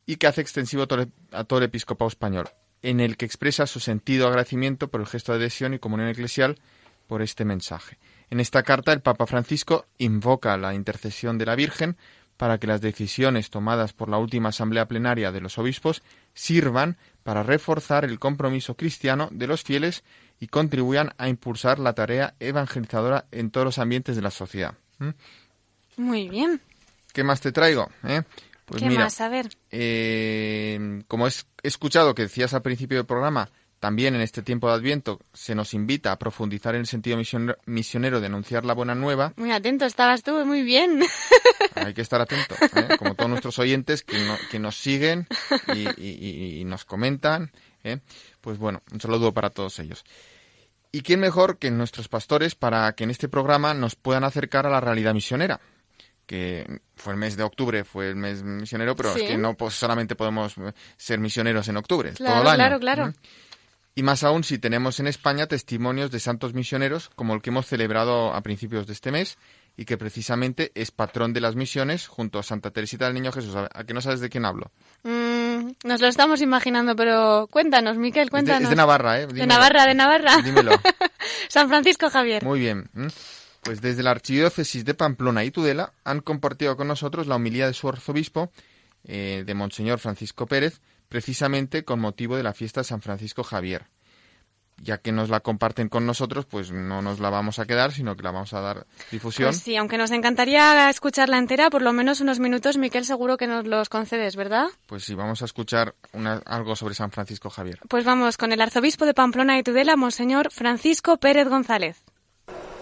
[0.06, 0.84] y que hace extensivo
[1.32, 2.50] a todo el episcopado español,
[2.82, 6.60] en el que expresa su sentido agradecimiento por el gesto de adhesión y comunión eclesial
[7.08, 7.98] por este mensaje.
[8.30, 11.98] En esta carta, el Papa Francisco invoca la intercesión de la Virgen
[12.38, 17.44] para que las decisiones tomadas por la última asamblea plenaria de los obispos sirvan para
[17.44, 20.04] reforzar el compromiso cristiano de los fieles
[20.40, 24.76] y contribuyan a impulsar la tarea evangelizadora en todos los ambientes de la sociedad.
[25.00, 25.10] ¿Mm?
[25.98, 26.62] Muy bien.
[27.14, 27.90] ¿Qué más te traigo?
[28.04, 28.22] ¿Eh?
[28.66, 29.22] Pues ¿Qué más?
[29.22, 29.50] A ver.
[29.72, 31.32] Eh, como he
[31.64, 35.74] escuchado que decías al principio del programa, también en este tiempo de Adviento se nos
[35.74, 37.18] invita a profundizar en el sentido
[37.66, 39.34] misionero, de anunciar la buena nueva.
[39.38, 41.02] Muy atento, estabas tú, muy bien.
[41.76, 42.98] Hay que estar atento, ¿eh?
[42.98, 45.28] como todos nuestros oyentes que, nos siguen
[45.76, 47.52] y, nos comentan.
[47.84, 48.00] ¿eh?
[48.48, 50.06] Pues bueno, un saludo para todos ellos.
[50.94, 54.70] ¿Y quién mejor que nuestros pastores para que en este programa nos puedan acercar a
[54.70, 55.60] la realidad misionera?
[56.26, 59.74] que fue el mes de octubre, fue el mes misionero, pero es que no pues,
[59.74, 60.56] solamente podemos
[60.96, 62.56] ser misioneros en octubre, todo el año.
[62.56, 63.14] Claro, claro.
[63.96, 67.66] Y más aún si tenemos en España testimonios de santos misioneros, como el que hemos
[67.66, 69.38] celebrado a principios de este mes,
[69.76, 73.56] y que precisamente es patrón de las misiones junto a Santa Teresita del Niño Jesús.
[73.56, 74.72] ¿A que no sabes de quién hablo?
[75.04, 75.37] Mm,
[75.84, 78.64] nos lo estamos imaginando, pero cuéntanos, Miquel, cuéntanos.
[78.64, 79.28] Es de, Navarra, ¿eh?
[79.28, 80.42] De Navarra, de Navarra.
[80.42, 80.72] Dímelo.
[81.50, 82.44] San Francisco Javier.
[82.44, 82.90] Muy bien.
[83.62, 87.74] Pues desde la Archidiócesis de Pamplona y Tudela han compartido con nosotros la homilía de
[87.74, 88.52] su arzobispo,
[89.04, 93.88] eh, de Monseñor Francisco Pérez, precisamente con motivo de la fiesta de San Francisco Javier.
[94.80, 98.16] Ya que nos la comparten con nosotros, pues no nos la vamos a quedar, sino
[98.16, 99.50] que la vamos a dar difusión.
[99.50, 103.48] Pues sí, aunque nos encantaría escucharla entera, por lo menos unos minutos, Miquel, seguro que
[103.48, 104.68] nos los concedes, ¿verdad?
[104.86, 105.96] Pues sí, vamos a escuchar
[106.46, 107.80] algo sobre San Francisco Javier.
[107.90, 112.04] Pues vamos con el arzobispo de Pamplona y Tudela, Monseñor Francisco Pérez González.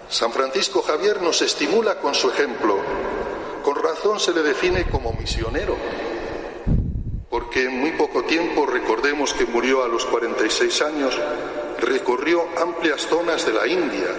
[0.10, 2.78] San Francisco Javier nos estimula con su ejemplo.
[3.64, 5.76] Con razón se le define como misionero,
[7.30, 11.20] porque en muy poco tiempo, recordemos que murió a los 46 años,
[11.80, 14.10] recorrió amplias zonas de la India,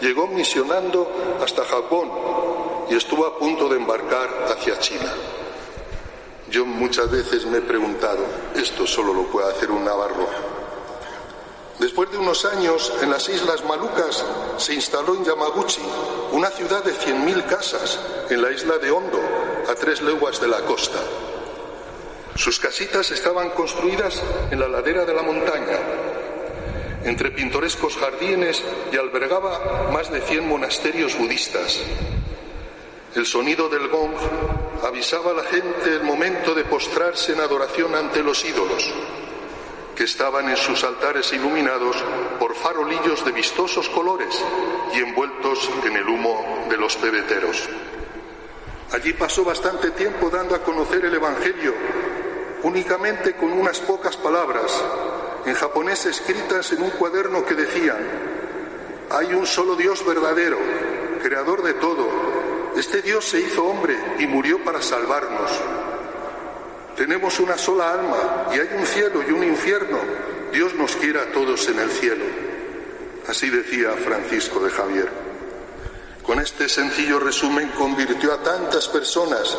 [0.00, 2.10] llegó misionando hasta Japón
[2.90, 5.12] y estuvo a punto de embarcar hacia China.
[6.50, 10.52] Yo muchas veces me he preguntado, esto solo lo puede hacer un navarro
[11.82, 14.24] Después de unos años en las Islas Malucas
[14.56, 15.80] se instaló en Yamaguchi,
[16.30, 17.98] una ciudad de 100.000 casas,
[18.30, 19.20] en la isla de Hondo,
[19.68, 21.00] a tres leguas de la costa.
[22.36, 25.76] Sus casitas estaban construidas en la ladera de la montaña,
[27.04, 31.80] entre pintorescos jardines y albergaba más de 100 monasterios budistas.
[33.14, 34.14] El sonido del gong
[34.84, 38.90] avisaba a la gente el momento de postrarse en adoración ante los ídolos
[39.94, 41.96] que estaban en sus altares iluminados
[42.38, 44.42] por farolillos de vistosos colores
[44.94, 47.68] y envueltos en el humo de los pebeteros.
[48.92, 51.74] Allí pasó bastante tiempo dando a conocer el Evangelio,
[52.62, 54.82] únicamente con unas pocas palabras,
[55.44, 57.98] en japonés escritas en un cuaderno que decían,
[59.10, 60.58] hay un solo Dios verdadero,
[61.22, 62.08] creador de todo.
[62.76, 65.50] Este Dios se hizo hombre y murió para salvarnos.
[66.96, 69.98] Tenemos una sola alma y hay un cielo y un infierno.
[70.52, 72.24] Dios nos quiere a todos en el cielo.
[73.28, 75.10] Así decía Francisco de Javier.
[76.22, 79.56] Con este sencillo resumen convirtió a tantas personas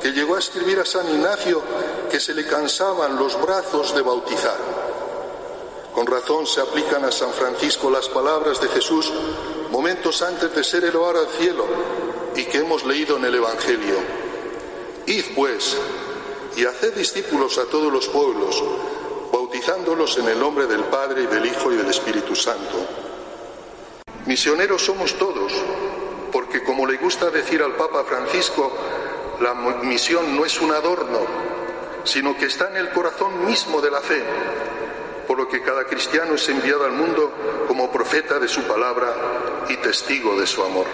[0.00, 1.62] que llegó a escribir a San Ignacio
[2.10, 4.77] que se le cansaban los brazos de bautizar.
[5.92, 9.12] Con razón se aplican a San Francisco las palabras de Jesús
[9.70, 11.66] momentos antes de ser elevado al cielo
[12.34, 13.96] y que hemos leído en el Evangelio.
[15.06, 15.76] Id pues
[16.56, 18.62] y haced discípulos a todos los pueblos,
[19.32, 22.78] bautizándolos en el nombre del Padre y del Hijo y del Espíritu Santo.
[24.26, 25.52] Misioneros somos todos,
[26.32, 28.72] porque como le gusta decir al Papa Francisco,
[29.40, 31.20] la misión no es un adorno,
[32.04, 34.24] sino que está en el corazón mismo de la fe,
[35.28, 37.30] por lo que cada cristiano es enviado al mundo
[37.68, 39.14] como profeta de su palabra
[39.68, 40.86] y testigo de su amor.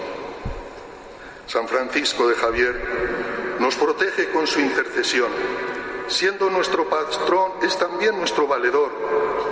[1.47, 5.29] San Francisco de Javier nos protege con su intercesión.
[6.07, 8.91] Siendo nuestro patrón, es también nuestro valedor,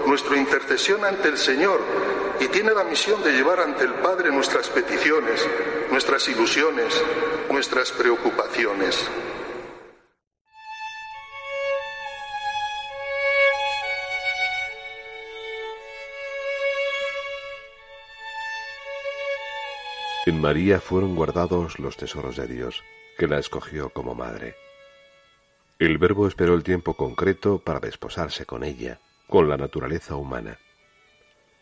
[0.06, 1.80] nuestra intercesión ante el Señor
[2.42, 5.48] y tiene la misión de llevar ante el Padre nuestras peticiones,
[5.92, 7.02] nuestras ilusiones,
[7.50, 9.00] nuestras preocupaciones.
[20.26, 22.82] En María fueron guardados los tesoros de Dios,
[23.18, 24.56] que la escogió como madre.
[25.80, 30.60] El Verbo esperó el tiempo concreto para desposarse con ella, con la naturaleza humana.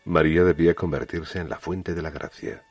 [0.04, 2.64] María debía convertirse en la fuente de la gracia.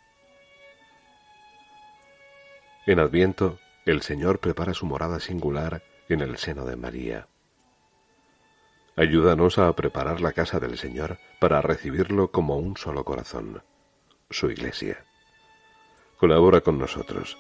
[2.86, 7.28] En Adviento, el Señor prepara su morada singular en el seno de María.
[8.96, 13.62] Ayúdanos a preparar la casa del Señor para recibirlo como un solo corazón,
[14.30, 15.06] su iglesia.
[16.22, 17.36] Colabora con nosotros.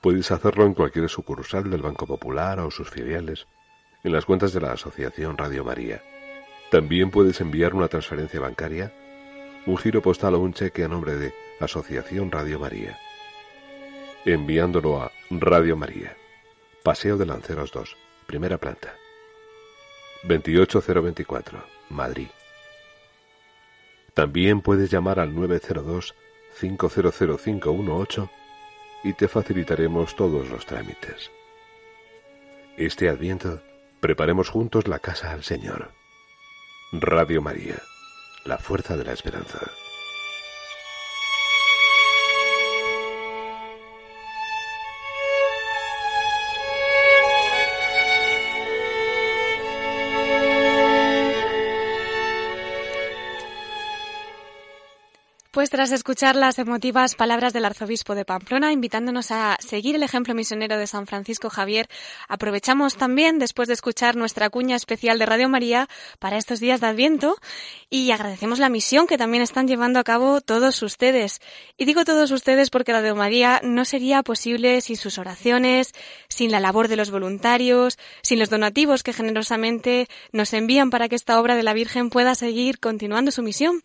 [0.00, 3.46] Puedes hacerlo en cualquier sucursal del Banco Popular o sus filiales,
[4.02, 6.02] en las cuentas de la Asociación Radio María.
[6.70, 8.90] También puedes enviar una transferencia bancaria,
[9.66, 12.98] un giro postal o un cheque a nombre de Asociación Radio María.
[14.24, 16.16] Enviándolo a Radio María,
[16.82, 18.94] Paseo de Lanceros 2, primera planta.
[20.22, 22.28] 28024, Madrid.
[24.14, 26.14] También puedes llamar al 902
[26.60, 28.30] 500518
[29.04, 31.30] y te facilitaremos todos los trámites.
[32.76, 33.62] Este Adviento,
[34.00, 35.90] preparemos juntos la casa al Señor.
[36.92, 37.80] Radio María,
[38.44, 39.70] la fuerza de la esperanza.
[55.62, 60.34] Pues tras escuchar las emotivas palabras del arzobispo de Pamplona, invitándonos a seguir el ejemplo
[60.34, 61.88] misionero de San Francisco Javier,
[62.26, 65.88] aprovechamos también, después de escuchar nuestra cuña especial de Radio María
[66.18, 67.36] para estos días de Adviento,
[67.90, 71.40] y agradecemos la misión que también están llevando a cabo todos ustedes.
[71.78, 75.92] Y digo todos ustedes porque Radio María no sería posible sin sus oraciones,
[76.26, 81.14] sin la labor de los voluntarios, sin los donativos que generosamente nos envían para que
[81.14, 83.84] esta obra de la Virgen pueda seguir continuando su misión.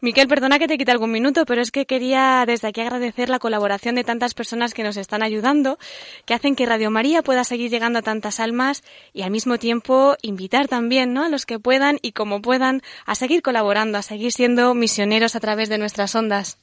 [0.00, 3.38] Miquel, perdona que te quite algún minuto, pero es que quería desde aquí agradecer la
[3.38, 5.78] colaboración de tantas personas que nos están ayudando,
[6.26, 10.16] que hacen que Radio María pueda seguir llegando a tantas almas y al mismo tiempo
[10.20, 11.24] invitar también ¿no?
[11.24, 15.40] a los que puedan y como puedan a seguir colaborando, a seguir siendo misioneros a
[15.40, 16.58] través de nuestras ondas.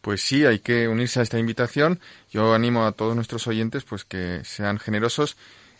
[0.00, 2.00] Pues sí, hay que unirse a esta invitación.
[2.32, 5.36] Yo animo a todos nuestros oyentes pues que sean generosos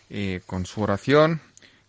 [0.09, 1.41] eh, con su oración,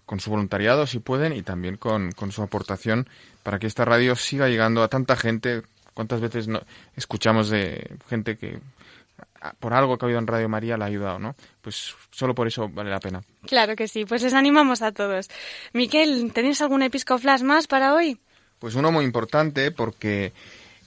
[0.07, 3.09] con su voluntariado si pueden y también con, con su aportación
[3.43, 5.63] para que esta radio siga llegando a tanta gente
[5.95, 6.61] ¿Cuántas veces no,
[6.97, 8.59] escuchamos de gente que
[9.59, 11.35] por algo que ha habido en Radio María la ha ayudado, ¿no?
[11.61, 13.23] Pues solo por eso vale la pena.
[13.47, 15.29] Claro que sí, pues les animamos a todos.
[15.73, 18.19] Miquel, ¿tenéis algún episcoflash más para hoy?
[18.59, 20.33] Pues uno muy importante porque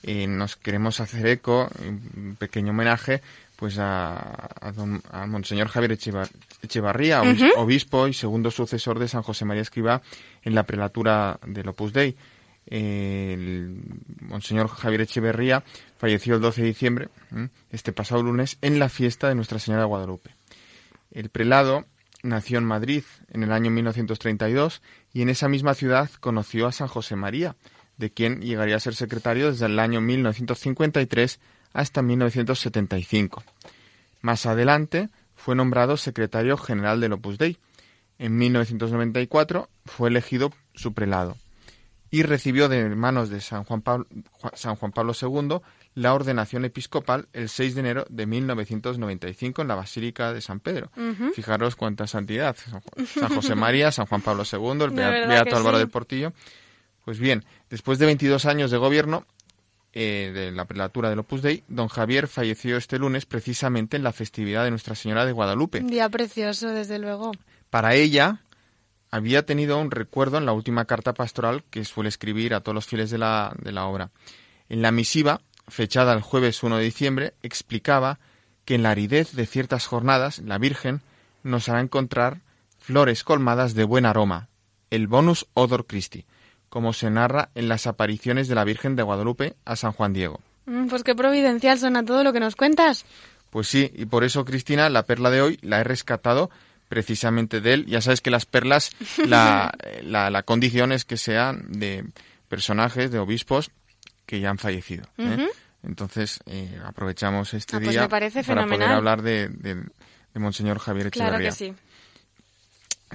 [0.02, 3.20] eh, nos queremos hacer eco, un pequeño homenaje,
[3.56, 4.50] pues a,
[5.26, 5.98] Monseñor Javier
[6.62, 7.22] Echevarría,
[7.56, 10.02] obispo y segundo sucesor de San José María Escriba
[10.42, 12.16] en la prelatura del Opus Dei
[12.66, 13.78] el
[14.20, 15.64] Monseñor Javier Echeverría
[15.98, 17.08] falleció el 12 de diciembre,
[17.70, 20.34] este pasado lunes, en la fiesta de Nuestra Señora de Guadalupe.
[21.10, 21.84] El prelado
[22.22, 26.88] nació en Madrid en el año 1932 y en esa misma ciudad conoció a San
[26.88, 27.56] José María,
[27.96, 31.38] de quien llegaría a ser secretario desde el año 1953
[31.72, 33.44] hasta 1975.
[34.20, 37.58] Más adelante fue nombrado secretario general del Opus Dei.
[38.18, 41.36] En 1994 fue elegido su prelado
[42.14, 44.06] y recibió de manos de San Juan Pablo,
[44.52, 45.58] San Juan Pablo II
[45.96, 50.92] la ordenación episcopal el 6 de enero de 1995 en la Basílica de San Pedro.
[51.34, 52.56] Fijaros cuánta santidad.
[53.04, 54.90] San José María, San Juan Pablo II, el
[55.26, 56.32] Beato Álvaro del Portillo.
[57.04, 59.26] Pues bien, después de 22 años de gobierno
[59.92, 64.12] eh, de la prelatura del Opus Dei, don Javier falleció este lunes precisamente en la
[64.12, 65.80] festividad de Nuestra Señora de Guadalupe.
[65.80, 67.32] Un día precioso, desde luego.
[67.70, 68.40] Para ella,
[69.14, 72.86] había tenido un recuerdo en la última carta pastoral que suele escribir a todos los
[72.86, 74.10] fieles de la, de la obra.
[74.68, 78.18] En la misiva, fechada el jueves 1 de diciembre, explicaba
[78.64, 81.00] que en la aridez de ciertas jornadas la Virgen
[81.44, 82.40] nos hará encontrar
[82.80, 84.48] flores colmadas de buen aroma,
[84.90, 86.26] el bonus odor Christi,
[86.68, 90.40] como se narra en las apariciones de la Virgen de Guadalupe a San Juan Diego.
[90.66, 93.06] Mm, pues qué providencial suena todo lo que nos cuentas.
[93.50, 96.50] Pues sí, y por eso, Cristina, la perla de hoy la he rescatado
[96.88, 97.86] precisamente de él.
[97.86, 98.90] Ya sabes que las perlas,
[99.26, 99.72] la,
[100.02, 102.04] la, condición es que sean de
[102.48, 103.70] personajes, de obispos
[104.26, 105.04] que ya han fallecido.
[105.18, 105.48] ¿eh?
[105.82, 108.30] Entonces, eh, aprovechamos este ah, pues día para
[108.66, 109.76] poder hablar de, de,
[110.34, 111.38] Monseñor Javier Echeverría.
[111.38, 111.74] Claro que sí.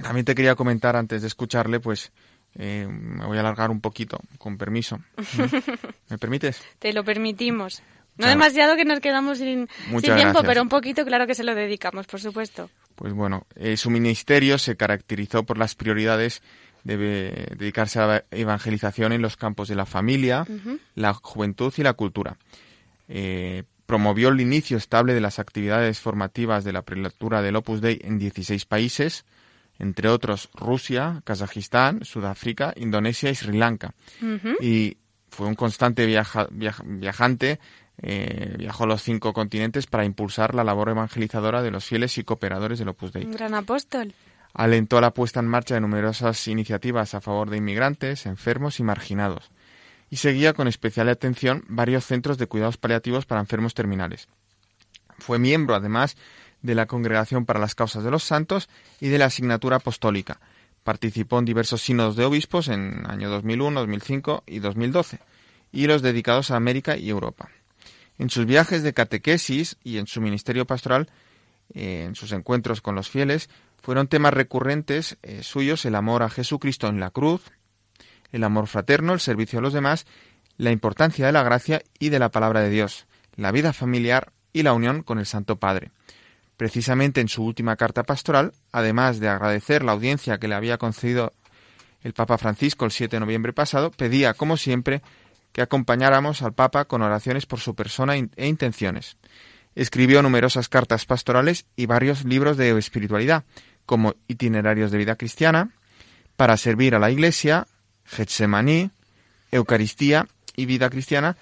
[0.00, 2.12] También te quería comentar, antes de escucharle, pues
[2.54, 4.98] eh, me voy a alargar un poquito, con permiso.
[6.08, 6.62] ¿Me permites?
[6.78, 7.82] Te lo permitimos.
[8.16, 9.68] No demasiado que nos quedamos sin,
[10.02, 12.68] tiempo, pero un poquito claro que se lo dedicamos, por supuesto.
[13.00, 16.42] Pues bueno, eh, su ministerio se caracterizó por las prioridades
[16.84, 16.98] de
[17.56, 20.46] dedicarse a la evangelización en los campos de la familia,
[20.96, 22.36] la juventud y la cultura.
[23.08, 27.98] Eh, promovió el inicio estable de las actividades formativas de la prelatura del Opus Dei
[28.04, 29.24] en 16 países,
[29.78, 33.94] entre otros Rusia, Kazajistán, Sudáfrica, Indonesia y Sri Lanka.
[34.60, 34.98] Y
[35.30, 37.60] fue un constante viajante
[38.02, 42.24] eh, viajó a los cinco continentes para impulsar la labor evangelizadora de los fieles y
[42.24, 43.24] cooperadores del Opus Dei.
[43.24, 44.14] Un gran apóstol.
[44.54, 49.50] Alentó la puesta en marcha de numerosas iniciativas a favor de inmigrantes, enfermos y marginados.
[50.08, 54.28] Y seguía con especial atención varios centros de cuidados paliativos para enfermos terminales.
[55.18, 56.16] Fue miembro, además,
[56.62, 58.68] de la Congregación para las Causas de los Santos
[59.00, 60.40] y de la Asignatura Apostólica.
[60.82, 65.20] Participó en diversos sínodos de obispos en año 2001, 2005 y 2012,
[65.70, 67.50] y los dedicados a América y Europa.
[68.20, 71.08] En sus viajes de catequesis y en su ministerio pastoral,
[71.72, 73.48] eh, en sus encuentros con los fieles,
[73.80, 77.40] fueron temas recurrentes eh, suyos el amor a Jesucristo en la cruz,
[78.30, 80.04] el amor fraterno, el servicio a los demás,
[80.58, 83.06] la importancia de la gracia y de la palabra de Dios,
[83.36, 85.90] la vida familiar y la unión con el Santo Padre.
[86.58, 91.32] Precisamente en su última carta pastoral, además de agradecer la audiencia que le había concedido
[92.02, 95.00] el Papa Francisco el 7 de noviembre pasado, pedía, como siempre,
[95.52, 99.16] que acompañáramos al Papa con oraciones por su persona e intenciones.
[99.74, 103.44] Escribió numerosas cartas pastorales y varios libros de espiritualidad,
[103.86, 105.70] como Itinerarios de Vida Cristiana,
[106.36, 107.66] Para servir a la Iglesia,
[108.04, 108.90] Getsemaní,
[109.52, 110.26] Eucaristía
[110.56, 111.36] y Vida Cristiana,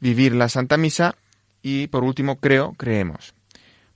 [0.00, 1.16] Vivir la Santa Misa
[1.60, 3.34] y, por último, Creo, Creemos.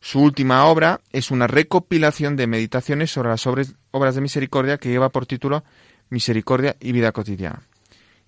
[0.01, 5.09] Su última obra es una recopilación de meditaciones sobre las obras de misericordia que lleva
[5.09, 5.65] por título
[6.11, 7.63] Misericordia y Vida Cotidiana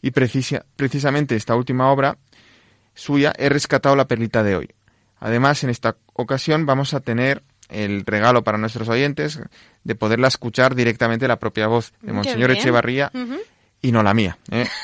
[0.03, 2.19] y precisamente esta última obra
[2.95, 4.71] suya he rescatado la perlita de hoy.
[5.19, 9.41] Además, en esta ocasión vamos a tener el regalo para nuestros oyentes
[9.83, 13.11] de poderla escuchar directamente la propia voz de Monseñor Echevarría
[13.83, 14.39] y no la mía.
[14.51, 14.67] ¿eh?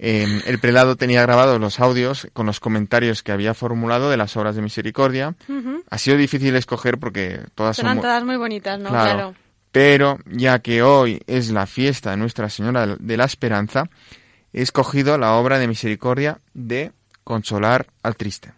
[0.00, 4.36] Em, el prelado tenía grabados los audios con los comentarios que había formulado de las
[4.36, 5.34] obras de misericordia.
[5.90, 8.90] Ha sido difícil escoger porque todas son todas muy bonitas, ¿no?
[8.90, 9.34] claro.
[9.78, 13.88] Pero ya que hoy es la fiesta de Nuestra Señora de la Esperanza,
[14.52, 16.90] he escogido la obra de misericordia de
[17.22, 18.52] Consolar al Triste.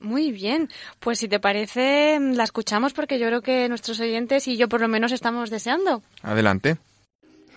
[0.00, 0.68] Muy bien,
[1.00, 4.82] pues si te parece, la escuchamos porque yo creo que nuestros oyentes y yo por
[4.82, 6.02] lo menos estamos deseando.
[6.20, 6.76] Adelante.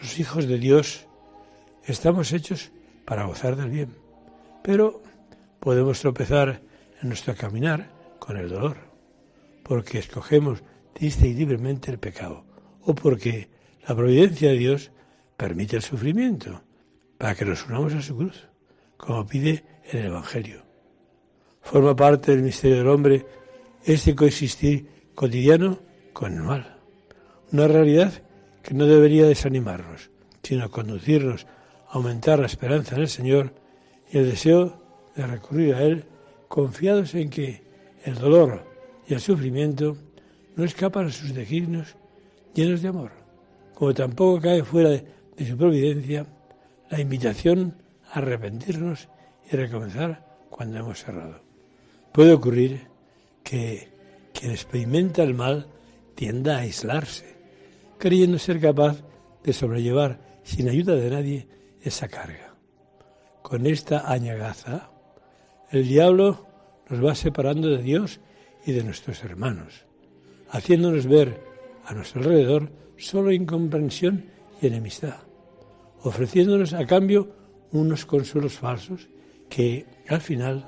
[0.01, 1.05] Los hijos de Dios
[1.84, 2.72] estamos hechos
[3.03, 3.93] para gozar del bien,
[4.64, 5.03] pero
[5.59, 6.62] podemos tropezar
[7.01, 8.78] en nuestro caminar con el dolor,
[9.66, 12.49] porque escogemos triste y libremente el pecado
[12.86, 13.50] o porque
[13.88, 14.92] la providencia de Dios
[15.38, 16.62] permite el sufrimiento
[17.18, 18.48] para que nos unamos a su cruz,
[18.98, 20.64] como pide el Evangelio.
[21.62, 23.26] Forma parte del misterio del hombre
[23.84, 25.80] este coexistir cotidiano
[26.14, 26.78] con el mal,
[27.52, 28.14] una realidad
[28.62, 30.12] que no debería desanimarnos,
[30.44, 31.46] sino conducirnos
[31.88, 33.54] a aumentar la esperanza en el Señor
[34.12, 34.82] y el deseo
[35.16, 36.06] de recurrir a Él
[36.48, 37.64] confiados en que
[38.04, 38.66] el dolor
[39.08, 39.98] y el sufrimiento
[40.56, 41.96] no escapan a sus designios
[42.54, 43.12] llenos de amor,
[43.74, 45.06] como tampoco cae fuera de,
[45.47, 46.28] su providencia
[46.89, 47.76] la invitación
[48.12, 49.10] a arrepentirnos
[49.52, 51.41] y recomenzar cuando hemos cerrado.
[52.12, 52.88] Puede ocurrir
[53.43, 53.89] que
[54.34, 55.68] quien experimenta el mal
[56.16, 57.38] tienda a aislarse,
[57.97, 59.04] creyendo ser capaz
[59.43, 61.47] de sobrellevar sin ayuda de nadie
[61.82, 62.54] esa carga.
[63.41, 64.91] Con esta añagaza,
[65.72, 66.45] el diablo
[66.89, 68.20] nos va separando de Dios
[68.66, 69.86] y de nuestros hermanos,
[70.49, 71.51] haciéndonos ver
[71.92, 74.24] a nuestro alrededor solo incomprensión
[74.62, 75.18] y enemistad,
[76.04, 77.28] ofreciéndonos a cambio
[77.74, 79.10] unos consuelos falsos
[79.50, 80.68] que al final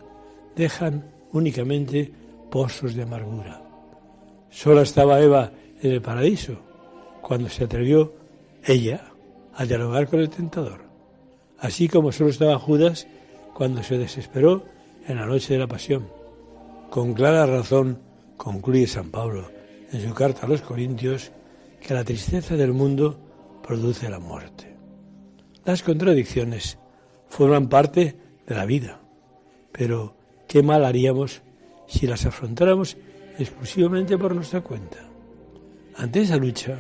[0.55, 2.11] dejan únicamente
[2.51, 3.61] pozos de amargura.
[4.49, 5.51] Sola estaba Eva
[5.81, 6.57] en el paraíso
[7.21, 8.13] cuando se atrevió
[8.65, 9.05] ella
[9.55, 10.81] a dialogar con el tentador,
[11.57, 13.07] así como solo estaba Judas
[13.53, 14.65] cuando se desesperó
[15.07, 16.05] en la noche de la pasión.
[16.89, 17.99] Con clara razón
[18.35, 19.62] concluye San Pablo
[19.93, 21.31] en su carta a los Corintios
[21.79, 23.19] que la tristeza del mundo
[23.65, 24.75] produce la muerte.
[25.65, 26.77] Las contradicciones
[27.27, 28.15] forman parte
[28.45, 28.99] de la vida,
[29.71, 30.15] pero
[30.47, 31.41] qué mal haríamos
[31.87, 32.97] si las afrontáramos
[33.37, 34.97] exclusivamente por nuestra cuenta.
[35.95, 36.79] Ante esa lucha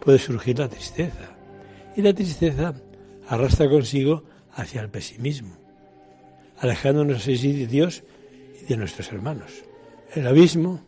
[0.00, 1.36] puede surgir la tristeza,
[1.96, 2.74] y la tristeza
[3.28, 4.24] arrastra consigo
[4.54, 5.56] hacia el pesimismo,
[6.58, 8.02] alejándonos así de Dios
[8.62, 9.52] y de nuestros hermanos.
[10.14, 10.80] El abismo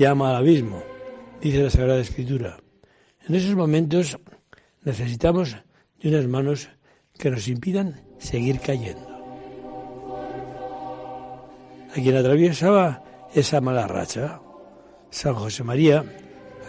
[0.00, 0.82] llama al abismo,
[1.42, 2.56] dice la Sagrada Escritura.
[3.28, 4.16] En esos momentos
[4.82, 5.58] necesitamos
[6.00, 6.70] de unas manos
[7.18, 9.06] que nos impidan seguir cayendo.
[11.90, 14.40] A quien atravesaba esa mala racha,
[15.10, 16.02] San José María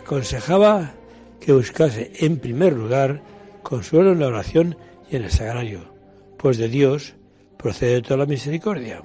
[0.01, 0.91] aconsejaba
[1.39, 3.21] que buscase en primer lugar
[3.63, 4.75] consuelo en la oración
[5.09, 5.95] y en el sagrario,
[6.37, 7.15] pues de Dios
[7.57, 9.03] procede toda la misericordia.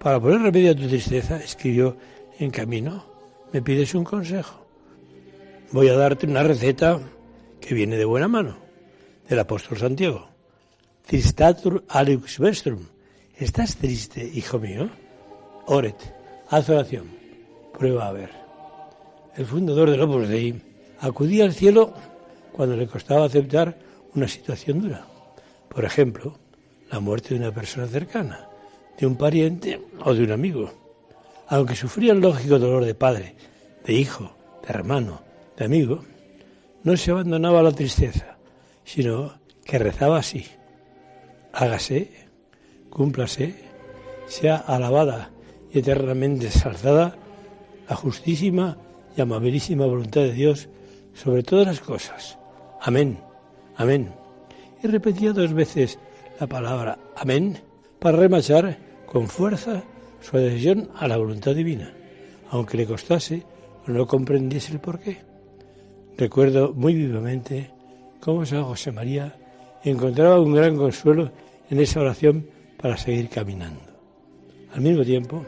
[0.00, 1.96] Para poner remedio a tu tristeza, escribió
[2.38, 3.04] en camino,
[3.52, 4.66] me pides un consejo.
[5.72, 7.00] Voy a darte una receta
[7.60, 8.56] que viene de buena mano,
[9.28, 10.28] del apóstol Santiago.
[11.06, 12.86] Tristatur alux vestrum.
[13.36, 14.88] ¿Estás triste, hijo mío?
[15.66, 15.96] Oret,
[16.48, 17.06] haz oración,
[17.76, 18.30] prueba a ver.
[19.36, 20.54] El fundador del Opus Dei
[21.00, 21.92] acudía al cielo
[22.52, 23.76] cuando le costaba aceptar
[24.14, 25.06] una situación dura.
[25.68, 26.38] Por ejemplo,
[26.90, 28.48] la muerte de una persona cercana,
[28.98, 30.85] de un pariente o de un amigo.
[31.48, 33.34] Aunque sufría el lógico dolor de padre,
[33.84, 35.22] de hijo, de hermano,
[35.56, 36.04] de amigo,
[36.82, 38.36] no se abandonaba a la tristeza,
[38.84, 40.46] sino que rezaba así.
[41.52, 42.10] Hágase,
[42.90, 43.54] cúmplase,
[44.26, 45.30] sea alabada
[45.72, 47.16] y eternamente exalzada
[47.88, 48.76] la justísima
[49.16, 50.68] y amabilísima voluntad de Dios
[51.14, 52.38] sobre todas las cosas.
[52.80, 53.18] Amén,
[53.76, 54.12] amén.
[54.82, 55.98] Y repetía dos veces
[56.38, 57.58] la palabra amén
[57.98, 59.82] para remachar con fuerza
[60.20, 61.92] su adhesión a la voluntad divina,
[62.50, 63.42] aunque le costase
[63.86, 65.18] o no comprendiese el porqué.
[66.16, 67.70] Recuerdo muy vivamente
[68.20, 69.36] cómo San José María
[69.84, 71.30] encontraba un gran consuelo
[71.70, 73.82] en esa oración para seguir caminando.
[74.72, 75.44] Al mismo tiempo,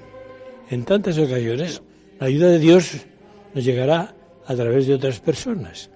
[0.71, 1.83] en tantas ocasiones,
[2.21, 3.07] la ayuda de Dios
[3.55, 4.15] nos llegará
[4.47, 5.91] a través de otras personas,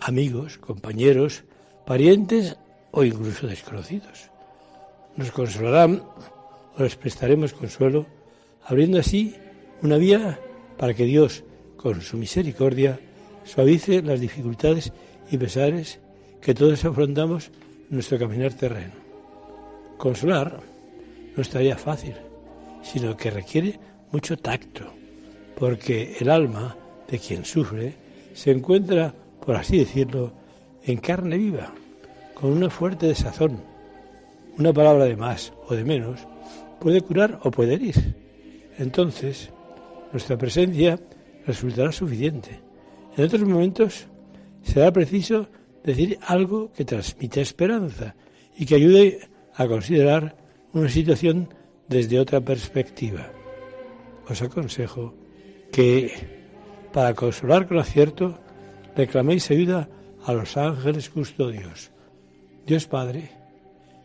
[0.00, 1.44] amigos, compañeros,
[1.86, 2.56] parientes
[2.90, 4.30] o incluso desconocidos.
[5.16, 6.02] Nos consolarán
[6.80, 8.06] o les prestaremos consuelo,
[8.64, 9.36] abriendo así
[9.82, 10.40] una vía
[10.78, 11.44] para que Dios,
[11.76, 12.98] con su misericordia,
[13.44, 14.92] suavice las dificultades
[15.30, 16.00] y pesares
[16.40, 17.50] que todos afrontamos
[17.90, 18.94] en nuestro caminar terreno.
[19.98, 20.60] Consolar
[21.36, 22.14] no estaría fácil,
[22.82, 23.78] sino que requiere
[24.10, 24.90] mucho tacto,
[25.56, 26.76] porque el alma
[27.08, 27.94] de quien sufre
[28.32, 29.14] se encuentra,
[29.44, 30.32] por así decirlo,
[30.82, 31.72] en carne viva,
[32.32, 33.60] con una fuerte desazón.
[34.56, 36.26] Una palabra de más o de menos
[36.80, 38.16] puede curar o puede herir.
[38.78, 39.50] Entonces,
[40.12, 40.98] nuestra presencia
[41.46, 42.60] resultará suficiente.
[43.16, 44.06] En otros momentos
[44.62, 45.48] será preciso
[45.84, 48.14] decir algo que transmita esperanza
[48.56, 49.20] y que ayude
[49.54, 50.36] a considerar
[50.72, 51.52] una situación
[51.88, 53.30] desde otra perspectiva.
[54.28, 55.14] Os aconsejo
[55.72, 56.12] que,
[56.92, 58.38] para consolar con acierto,
[58.96, 59.88] reclaméis ayuda
[60.24, 61.90] a los ángeles custodios.
[62.66, 63.30] Dios Padre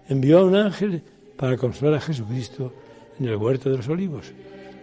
[0.07, 1.03] envió a un ángel
[1.35, 2.73] para consolar a Jesucristo
[3.19, 4.31] en el huerto de los olivos,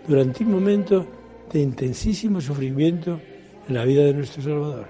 [0.07, 1.07] durante un momento
[1.53, 3.21] de intensísimo sufrimiento
[3.69, 4.89] en la vida de nuestro Salvador.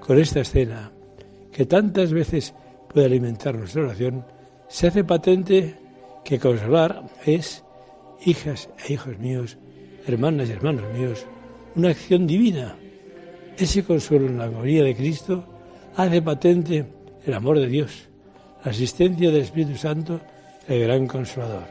[0.00, 0.92] Con esta escena,
[1.52, 2.54] que tantas veces
[2.92, 4.24] puede alimentar nuestra oración,
[4.68, 5.76] se hace patente
[6.24, 7.64] que consolar es,
[8.24, 9.58] hijas e hijos míos,
[10.06, 11.26] hermanas y hermanos míos,
[11.76, 12.76] una acción divina.
[13.56, 15.44] Ese consuelo en la gloria de Cristo
[15.96, 16.86] hace patente
[17.24, 18.08] el amor de Dios,
[18.64, 20.20] la asistencia del Espíritu Santo,
[20.68, 21.66] el gran consolador.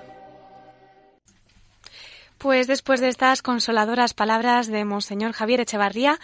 [2.38, 6.20] Pues después de estas consoladoras palabras de Monseñor Javier Echevarría,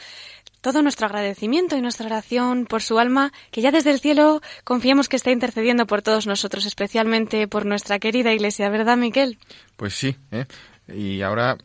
[0.60, 5.08] todo nuestro agradecimiento y nuestra oración por su alma, que ya desde el cielo confiamos
[5.08, 9.38] que está intercediendo por todos nosotros, especialmente por nuestra querida Iglesia, ¿verdad, Miquel?
[9.78, 10.46] Pues sí, ¿eh?
[10.94, 11.58] Y ahora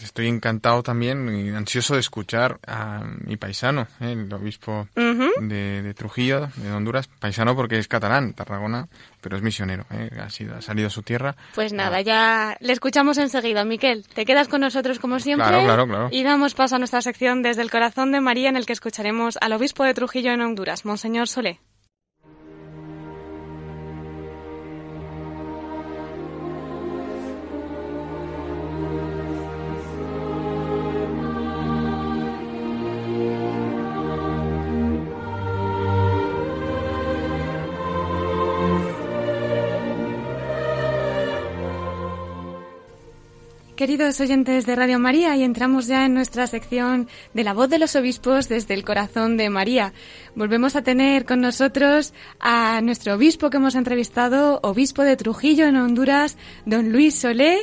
[0.00, 4.12] estoy encantado también y ansioso de escuchar a mi paisano, ¿eh?
[4.12, 8.88] el obispo de, Trujillo, de Honduras, paisano porque es catalán, Tarragona,
[9.20, 10.10] pero es misionero, ¿eh?
[10.20, 11.36] ha, sido, ha salido a su tierra.
[11.54, 13.64] Pues nada, ya le escuchamos enseguida.
[13.64, 16.08] Miquel, te quedas con nosotros como siempre claro, claro, claro.
[16.10, 19.38] y damos paso a nuestra sección desde el corazón de María en el que escucharemos
[19.40, 21.60] al obispo de Trujillo en Honduras, Monseñor Solé.
[43.82, 47.80] Queridos oyentes de Radio María, y entramos ya en nuestra sección de la voz de
[47.80, 49.92] los obispos desde el corazón de María.
[50.36, 55.74] Volvemos a tener con nosotros a nuestro obispo que hemos entrevistado, obispo de Trujillo en
[55.74, 57.58] Honduras, don Luis Solé.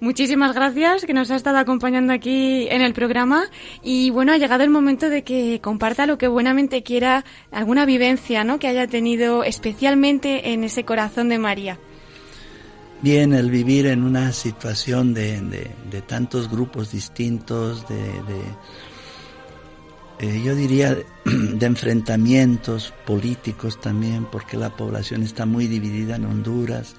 [0.00, 3.44] Muchísimas gracias que nos ha estado acompañando aquí en el programa
[3.82, 8.44] y bueno, ha llegado el momento de que comparta lo que buenamente quiera, alguna vivencia,
[8.44, 8.58] ¿no?
[8.58, 11.78] que haya tenido especialmente en ese corazón de María.
[13.04, 15.38] Bien, el vivir en una situación de,
[15.90, 17.96] de, tantos grupos distintos, de,
[20.20, 20.96] eh, yo diría,
[21.26, 26.94] de enfrentamientos políticos también, porque la población está muy dividida en Honduras.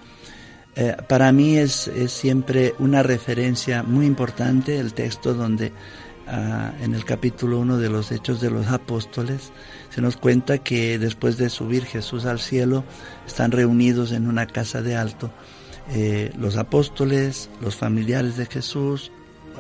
[0.75, 5.73] Eh, para mí es, es, siempre una referencia muy importante el texto donde
[6.27, 9.51] ah, en el capítulo 1 de los Hechos de los Apóstoles
[9.89, 12.83] se nos cuenta que después de subir Jesús al cielo
[13.25, 15.31] están reunidos en una casa de alto
[15.91, 19.11] eh, los apóstoles, los familiares de Jesús,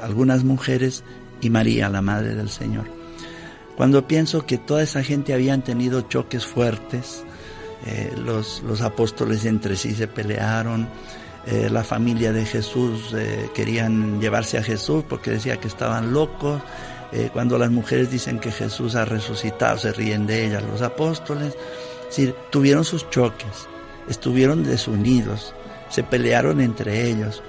[0.01, 1.03] algunas mujeres
[1.39, 2.85] y María, la Madre del Señor.
[3.77, 7.23] Cuando pienso que toda esa gente habían tenido choques fuertes,
[7.85, 10.87] eh, los, los, apóstoles entre sí se pelearon,
[11.45, 13.13] eh, la familia de Jesús
[13.53, 16.61] querían llevarse a Jesús porque decía que estaban locos,
[17.31, 21.55] cuando las mujeres dicen que Jesús ha resucitado, se ríen de ellas los apóstoles,
[22.49, 23.69] tuvieron sus choques,
[24.09, 25.53] estuvieron desunidos,
[25.89, 27.43] se pelearon entre ellos.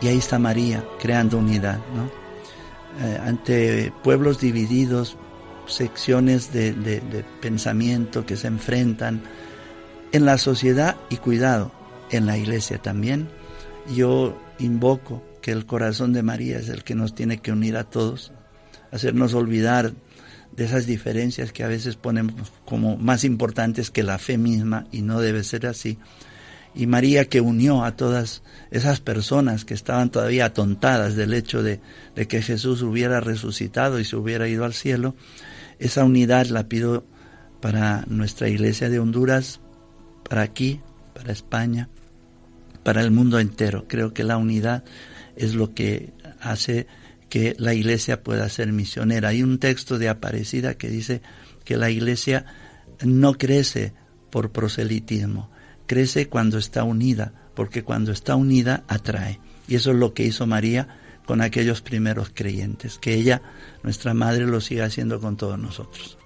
[0.00, 1.78] Y ahí está María creando unidad.
[3.00, 5.16] Eh, ante pueblos divididos,
[5.66, 9.22] secciones de, de, pensamiento que se enfrentan
[10.12, 11.72] en la sociedad y cuidado,
[12.10, 13.28] en la iglesia también.
[13.94, 17.84] Yo invoco que el corazón de María es el que nos tiene que unir a
[17.84, 18.32] todos,
[18.90, 19.92] hacernos olvidar
[20.54, 25.00] de esas diferencias que a veces ponemos como más importantes que la fe misma y
[25.02, 25.98] no debe ser así
[26.74, 31.80] y María que unió a todas esas personas que estaban todavía atontadas del hecho de,
[32.14, 35.14] que Jesús hubiera resucitado y se hubiera ido al cielo,
[35.78, 37.04] esa unidad la pido
[37.60, 39.60] para nuestra iglesia de Honduras,
[40.28, 40.80] para aquí,
[41.14, 41.88] para España,
[42.82, 43.86] para el mundo entero.
[43.88, 44.84] Creo que la unidad
[45.36, 46.86] es lo que hace
[47.28, 49.28] que la iglesia pueda ser misionera.
[49.28, 51.22] Hay un texto de Aparecida que dice
[51.64, 52.44] que la iglesia
[53.04, 53.94] no crece
[54.30, 55.50] por proselitismo,
[55.86, 59.40] crece cuando está unida, porque cuando está unida atrae.
[59.68, 63.42] Y eso es lo que hizo María con aquellos primeros creyentes, que ella,
[63.82, 66.18] nuestra madre, lo siga haciendo con todos nosotros.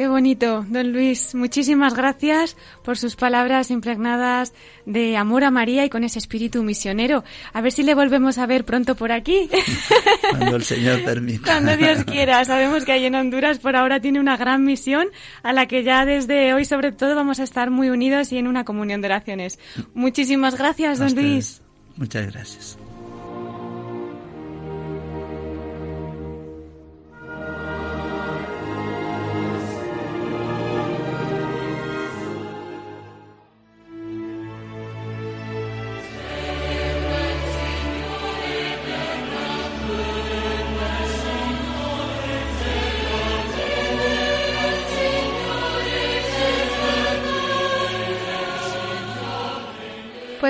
[0.00, 1.34] Qué bonito, don Luis.
[1.34, 4.54] Muchísimas gracias por sus palabras impregnadas
[4.86, 7.22] de amor a María y con ese espíritu misionero.
[7.52, 9.50] A ver si le volvemos a ver pronto por aquí.
[10.30, 11.44] Cuando el Señor permita.
[11.52, 12.42] Cuando Dios quiera.
[12.46, 15.06] Sabemos que ahí en Honduras por ahora tiene una gran misión
[15.42, 18.46] a la que ya desde hoy sobre todo vamos a estar muy unidos y en
[18.46, 19.58] una comunión de oraciones.
[19.92, 21.60] Muchísimas gracias, don Luis.
[21.98, 22.78] Muchas gracias.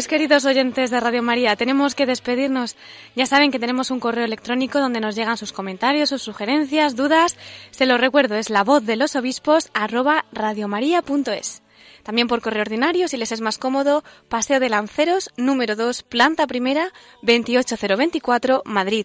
[0.01, 2.75] Pues queridos oyentes de Radio María, tenemos que despedirnos.
[3.15, 7.37] Ya saben que tenemos un correo electrónico donde nos llegan sus comentarios, sus sugerencias, dudas.
[7.71, 11.61] Se lo recuerdo, es la voz de los obispos arroba radiomaria.es.
[12.03, 16.47] También por correo ordinario, si les es más cómodo, Paseo de Lanceros, número 2, planta
[16.47, 19.05] primera, 28024, Madrid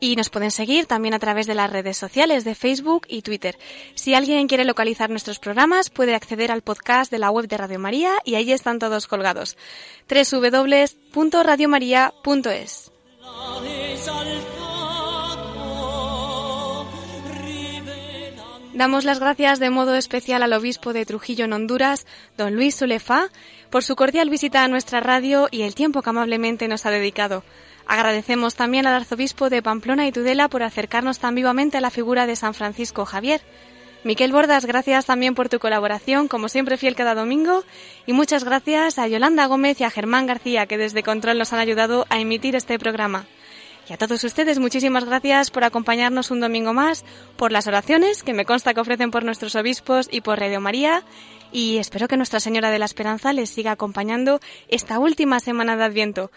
[0.00, 3.58] y nos pueden seguir también a través de las redes sociales de Facebook y Twitter.
[3.94, 7.78] Si alguien quiere localizar nuestros programas, puede acceder al podcast de la web de Radio
[7.78, 9.56] María y ahí están todos colgados.
[10.08, 12.92] www.radiomaria.es.
[18.76, 23.30] Damos las gracias de modo especial al obispo de Trujillo en Honduras, don Luis Sulefa,
[23.70, 27.42] por su cordial visita a nuestra radio y el tiempo que amablemente nos ha dedicado.
[27.86, 32.26] Agradecemos también al arzobispo de Pamplona y Tudela por acercarnos tan vivamente a la figura
[32.26, 33.40] de San Francisco Javier.
[34.02, 37.64] Miquel Bordas, gracias también por tu colaboración, como siempre fiel cada domingo,
[38.06, 41.58] y muchas gracias a Yolanda Gómez y a Germán García, que desde Control nos han
[41.58, 43.26] ayudado a emitir este programa.
[43.88, 47.04] Y a todos ustedes, muchísimas gracias por acompañarnos un domingo más,
[47.36, 51.04] por las oraciones que me consta que ofrecen por nuestros obispos y por Radio María.
[51.52, 55.84] Y espero que Nuestra Señora de la Esperanza les siga acompañando esta última semana de
[55.84, 56.32] Adviento.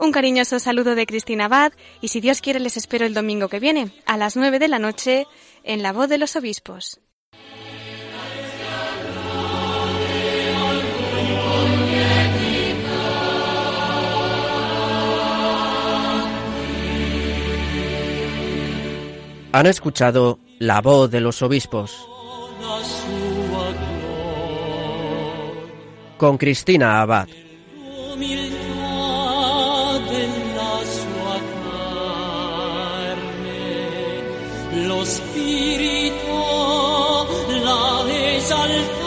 [0.00, 3.60] Un cariñoso saludo de Cristina Abad y si Dios quiere les espero el domingo que
[3.60, 5.26] viene, a las nueve de la noche,
[5.62, 7.00] en La Voz de los Obispos.
[19.52, 22.08] Han escuchado La Voz de los Obispos
[26.16, 27.28] con Cristina Abad.
[38.50, 38.99] Lo spirito la esalta